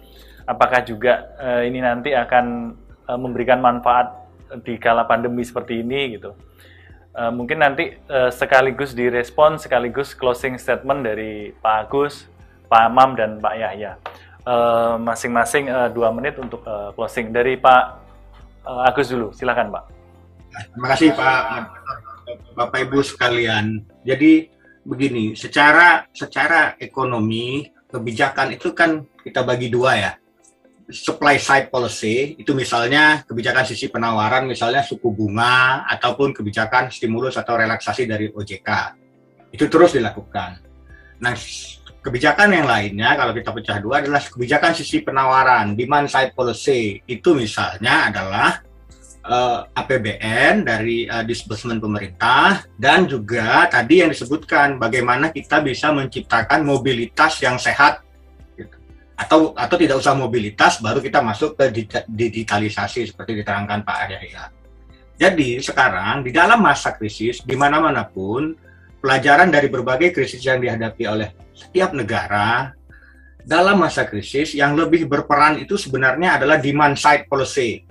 [0.48, 2.72] apakah juga uh, ini nanti akan
[3.12, 4.08] uh, memberikan manfaat
[4.64, 6.32] di kala pandemi seperti ini gitu?
[7.12, 12.24] Uh, mungkin nanti uh, sekaligus direspon sekaligus closing statement dari Pak Agus,
[12.72, 14.00] Pak Amam dan Pak Yahya.
[14.98, 17.82] Masing-masing uh, dua menit untuk uh, closing dari Pak
[18.66, 19.84] uh, Agus dulu, silakan Pak.
[20.52, 21.42] Terima kasih Pak
[22.58, 23.86] Bapak Ibu sekalian.
[24.02, 24.50] Jadi
[24.82, 30.12] begini, secara secara ekonomi kebijakan itu kan kita bagi dua ya.
[30.92, 37.56] Supply side policy itu misalnya kebijakan sisi penawaran misalnya suku bunga ataupun kebijakan stimulus atau
[37.56, 38.68] relaksasi dari OJK.
[39.54, 40.71] Itu terus dilakukan.
[41.22, 41.38] Nah,
[42.02, 46.98] kebijakan yang lainnya kalau kita pecah dua adalah kebijakan sisi penawaran, demand side policy.
[47.06, 48.58] Itu misalnya adalah
[49.22, 55.94] uh, eh, APBN dari uh, disbursement pemerintah dan juga tadi yang disebutkan bagaimana kita bisa
[55.94, 58.02] menciptakan mobilitas yang sehat
[58.58, 58.74] gitu.
[59.14, 64.50] atau atau tidak usah mobilitas baru kita masuk ke digitalisasi seperti diterangkan Pak Arya.
[65.22, 68.58] Jadi sekarang di dalam masa krisis di mana-mana pun
[69.02, 72.70] pelajaran dari berbagai krisis yang dihadapi oleh setiap negara
[73.42, 77.82] dalam masa krisis yang lebih berperan itu sebenarnya adalah demand side policy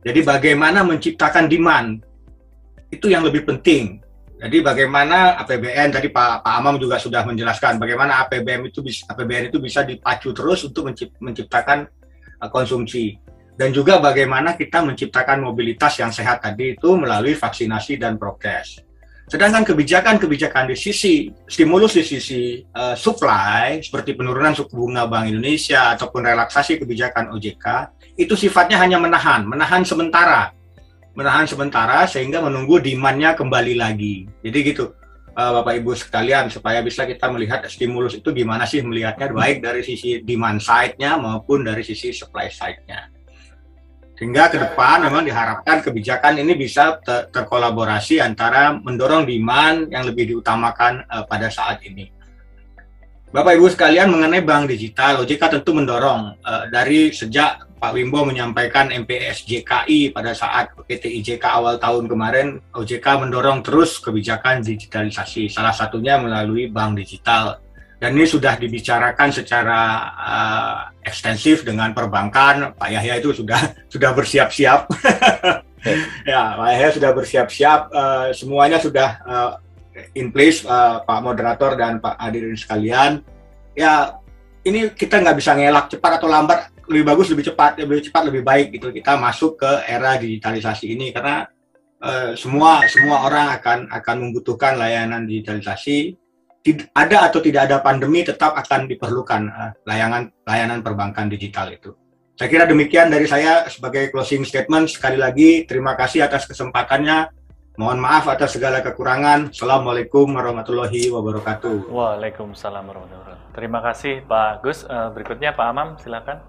[0.00, 2.00] jadi bagaimana menciptakan demand
[2.88, 4.00] itu yang lebih penting.
[4.40, 9.52] Jadi bagaimana APBN tadi Pak, Pak Amam juga sudah menjelaskan bagaimana APBN itu bisa APBN
[9.52, 10.88] itu bisa dipacu terus untuk
[11.20, 11.84] menciptakan
[12.40, 13.20] uh, konsumsi
[13.60, 18.80] dan juga bagaimana kita menciptakan mobilitas yang sehat tadi itu melalui vaksinasi dan prokes.
[19.30, 25.94] Sedangkan kebijakan-kebijakan di sisi stimulus di sisi uh, supply seperti penurunan suku bunga Bank Indonesia
[25.94, 27.66] ataupun relaksasi kebijakan OJK
[28.18, 30.50] itu sifatnya hanya menahan, menahan sementara,
[31.14, 34.26] menahan sementara sehingga menunggu demandnya kembali lagi.
[34.42, 34.98] Jadi gitu,
[35.38, 39.86] uh, Bapak Ibu sekalian, supaya bisa kita melihat stimulus itu gimana sih melihatnya baik dari
[39.86, 43.19] sisi demand side-nya maupun dari sisi supply side-nya.
[44.20, 50.36] Sehingga ke depan memang diharapkan kebijakan ini bisa ter terkolaborasi antara mendorong demand yang lebih
[50.36, 52.12] diutamakan uh, pada saat ini.
[53.32, 58.92] Bapak Ibu sekalian mengenai bank digital, OJK tentu mendorong uh, dari sejak Pak Wimbo menyampaikan
[58.92, 66.68] MPSJKI pada saat PTIJK awal tahun kemarin, OJK mendorong terus kebijakan digitalisasi, salah satunya melalui
[66.68, 67.56] bank digital.
[67.96, 69.80] Dan ini sudah dibicarakan secara
[70.12, 72.76] uh, ekstensif dengan perbankan.
[72.76, 74.90] Pak Yahya itu sudah sudah bersiap-siap.
[76.30, 77.80] ya, Pak Yahya sudah bersiap-siap.
[77.92, 79.50] Uh, semuanya sudah uh,
[80.16, 83.24] in place, uh, Pak Moderator dan Pak hadirin sekalian.
[83.72, 84.20] Ya,
[84.64, 88.42] ini kita nggak bisa ngelak cepat atau lambat lebih bagus lebih cepat lebih cepat lebih
[88.42, 91.46] baik gitu kita masuk ke era digitalisasi ini karena
[92.02, 96.18] uh, semua semua orang akan akan membutuhkan layanan digitalisasi
[96.92, 101.96] ada atau tidak ada pandemi tetap akan diperlukan uh, layanan layanan perbankan digital itu
[102.36, 107.40] saya kira demikian dari saya sebagai closing statement sekali lagi terima kasih atas kesempatannya
[107.80, 109.56] Mohon maaf atas segala kekurangan.
[109.56, 111.88] Assalamualaikum warahmatullahi wabarakatuh.
[111.88, 113.56] Waalaikumsalam warahmatullahi wabarakatuh.
[113.56, 114.84] Terima kasih Pak Gus.
[114.84, 116.44] Uh, berikutnya Pak Amam, silakan.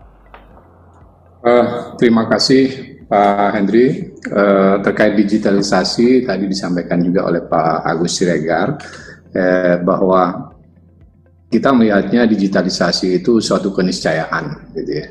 [1.39, 4.11] Uh, terima kasih Pak Hendri.
[4.27, 8.75] Uh, terkait digitalisasi tadi disampaikan juga oleh Pak Agus Siregar
[9.35, 10.53] eh, bahwa
[11.51, 15.05] kita melihatnya digitalisasi itu suatu keniscayaan, gitu ya.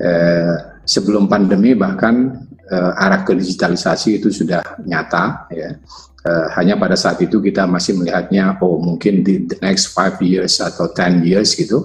[0.00, 0.54] Eh,
[0.84, 5.76] sebelum pandemi bahkan eh, arah ke digitalisasi itu sudah nyata, ya.
[6.24, 10.56] Uh, hanya pada saat itu kita masih melihatnya, oh mungkin di the next five years
[10.56, 11.84] atau ten years gitu,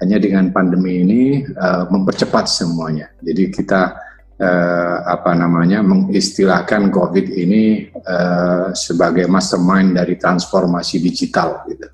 [0.00, 3.12] hanya dengan pandemi ini uh, mempercepat semuanya.
[3.20, 3.92] Jadi kita
[4.40, 11.86] uh, apa namanya mengistilahkan COVID ini uh, sebagai mastermind dari transformasi digital, gitu.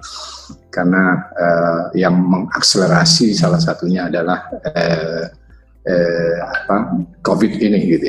[0.71, 5.41] Karena uh, yang mengakselerasi salah satunya adalah uh,
[5.85, 8.09] eh, apa COVID ini gitu.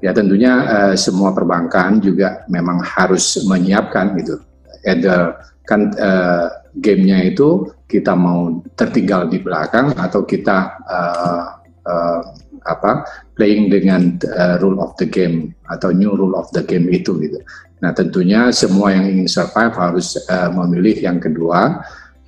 [0.00, 4.40] Ya tentunya eh, semua perbankan juga memang harus menyiapkan gitu.
[4.88, 5.36] Either
[5.68, 6.46] kan eh,
[6.80, 10.58] gamenya itu kita mau tertinggal di belakang atau kita
[10.88, 11.44] eh,
[11.84, 12.20] eh,
[12.66, 13.04] apa
[13.38, 17.40] playing dengan uh, rule of the game atau new rule of the game itu gitu.
[17.80, 21.80] Nah tentunya semua yang ingin survive harus uh, memilih yang kedua.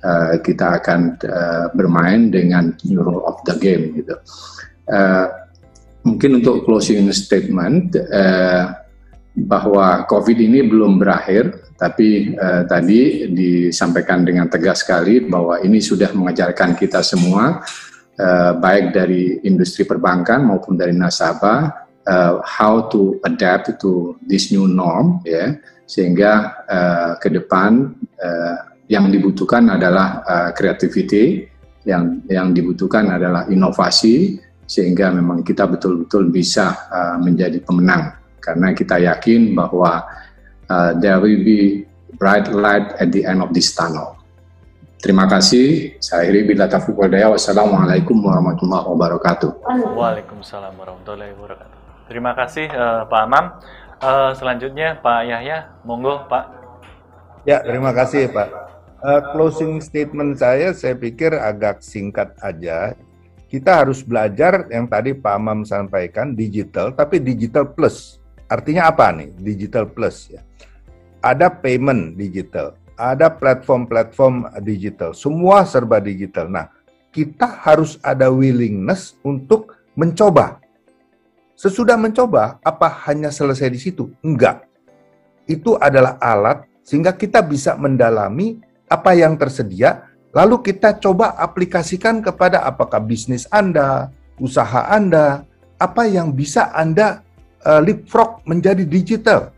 [0.03, 4.19] Uh, kita akan uh, bermain dengan new rule of the game gitu.
[4.91, 5.31] Uh,
[6.03, 8.83] mungkin untuk closing statement uh,
[9.33, 16.11] bahwa COVID ini belum berakhir, tapi uh, tadi disampaikan dengan tegas sekali bahwa ini sudah
[16.13, 17.63] mengajarkan kita semua,
[18.19, 24.69] uh, baik dari industri perbankan maupun dari nasabah, uh, how to adapt to this new
[24.69, 28.57] norm, ya, sehingga uh, ke depan uh,
[28.89, 31.47] yang dibutuhkan adalah uh, creativity,
[31.83, 38.99] yang yang dibutuhkan adalah inovasi sehingga memang kita betul-betul bisa uh, menjadi pemenang karena kita
[38.99, 40.07] yakin bahwa
[40.71, 41.83] uh, there will be
[42.15, 44.15] bright light at the end of this tunnel.
[45.03, 45.99] Terima kasih.
[45.99, 49.51] Saya akhiri bila taufiq wal Wassalamualaikum warahmatullahi wabarakatuh.
[49.99, 51.77] Waalaikumsalam warahmatullahi wabarakatuh.
[52.07, 53.45] Terima kasih uh, Pak Amam.
[53.99, 56.55] Uh, selanjutnya Pak Yahya, monggo Pak.
[57.43, 58.47] Ya, terima kasih Pak.
[59.03, 62.95] Uh, closing statement saya, saya pikir agak singkat aja.
[63.51, 68.23] Kita harus belajar yang tadi Pak Amam sampaikan digital, tapi digital plus.
[68.47, 69.35] Artinya apa nih?
[69.35, 70.39] Digital plus ya.
[71.19, 76.49] Ada payment digital, ada platform-platform digital, semua serba digital.
[76.49, 76.69] Nah,
[77.13, 80.57] kita harus ada willingness untuk mencoba.
[81.53, 84.09] Sesudah mencoba, apa hanya selesai di situ?
[84.25, 84.65] Enggak.
[85.45, 88.59] Itu adalah alat sehingga kita bisa mendalami
[88.89, 94.09] apa yang tersedia, lalu kita coba aplikasikan kepada apakah bisnis Anda,
[94.41, 95.45] usaha Anda,
[95.77, 97.21] apa yang bisa Anda
[97.63, 99.53] uh, leapfrog menjadi digital.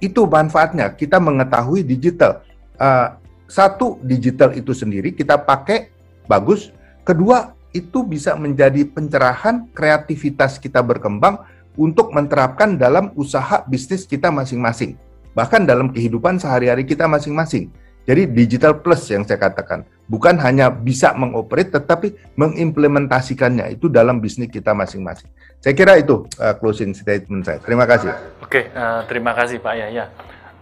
[0.00, 2.40] Itu manfaatnya, kita mengetahui digital
[2.80, 5.92] uh, satu digital itu sendiri kita pakai
[6.26, 6.72] bagus.
[7.04, 11.42] Kedua itu bisa menjadi pencerahan kreativitas kita berkembang
[11.78, 14.98] untuk menerapkan dalam usaha bisnis kita masing-masing.
[15.34, 17.70] Bahkan dalam kehidupan sehari-hari kita masing-masing.
[18.08, 24.50] Jadi digital plus yang saya katakan, bukan hanya bisa mengoperate tetapi mengimplementasikannya itu dalam bisnis
[24.50, 25.30] kita masing-masing.
[25.62, 27.62] Saya kira itu uh, closing statement saya.
[27.62, 28.10] Terima kasih.
[28.42, 30.10] Oke, uh, terima kasih Pak Yahya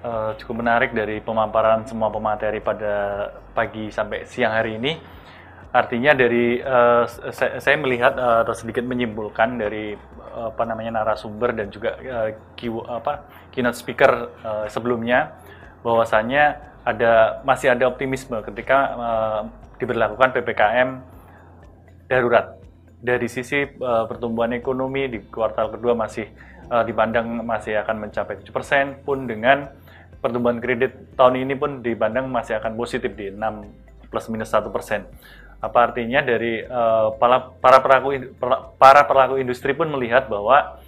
[0.02, 4.92] uh, cukup menarik dari pemaparan semua pemateri pada pagi sampai siang hari ini.
[5.68, 7.04] Artinya dari uh,
[7.34, 9.92] saya, melihat uh, atau sedikit menyimpulkan dari
[10.32, 15.36] uh, apa namanya narasumber dan juga uh, key, apa keynote speaker uh, sebelumnya
[15.84, 16.56] bahwasannya
[16.88, 19.40] ada masih ada optimisme ketika uh,
[19.76, 20.88] diberlakukan PPKM
[22.08, 22.56] darurat.
[22.98, 26.26] Dari sisi uh, pertumbuhan ekonomi di kuartal kedua masih
[26.72, 29.68] uh, dipandang masih akan mencapai 7% pun dengan
[30.18, 35.06] pertumbuhan kredit tahun ini pun dipandang masih akan positif di 6 plus minus satu persen.
[35.58, 38.08] Apa artinya dari uh, para para pelaku
[38.78, 40.78] para pelaku industri pun melihat bahwa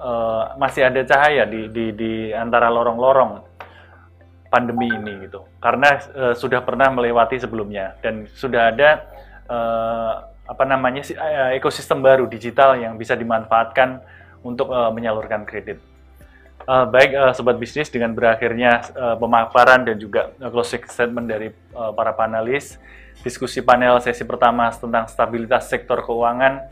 [0.00, 3.44] uh, masih ada cahaya di di, di antara lorong-lorong
[4.48, 5.44] pandemi ini gitu.
[5.60, 8.88] Karena uh, sudah pernah melewati sebelumnya dan sudah ada
[9.48, 10.12] uh,
[10.46, 11.02] apa namanya
[11.58, 13.98] ekosistem baru digital yang bisa dimanfaatkan
[14.46, 15.95] untuk uh, menyalurkan kredit.
[16.66, 21.94] Uh, baik uh, sobat bisnis dengan berakhirnya uh, pemaparan dan juga closing statement dari uh,
[21.94, 22.74] para panelis,
[23.22, 26.66] diskusi panel sesi pertama tentang stabilitas sektor keuangan,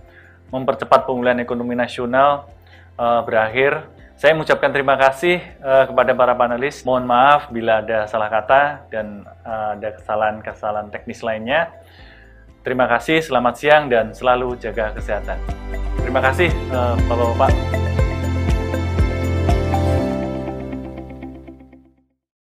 [0.51, 2.51] mempercepat pemulihan ekonomi nasional
[2.99, 3.87] uh, berakhir.
[4.19, 6.83] Saya mengucapkan terima kasih uh, kepada para panelis.
[6.83, 11.71] Mohon maaf bila ada salah kata dan uh, ada kesalahan-kesalahan teknis lainnya.
[12.67, 15.39] Terima kasih, selamat siang dan selalu jaga kesehatan.
[16.03, 17.94] Terima kasih, uh, Bapak-Bapak.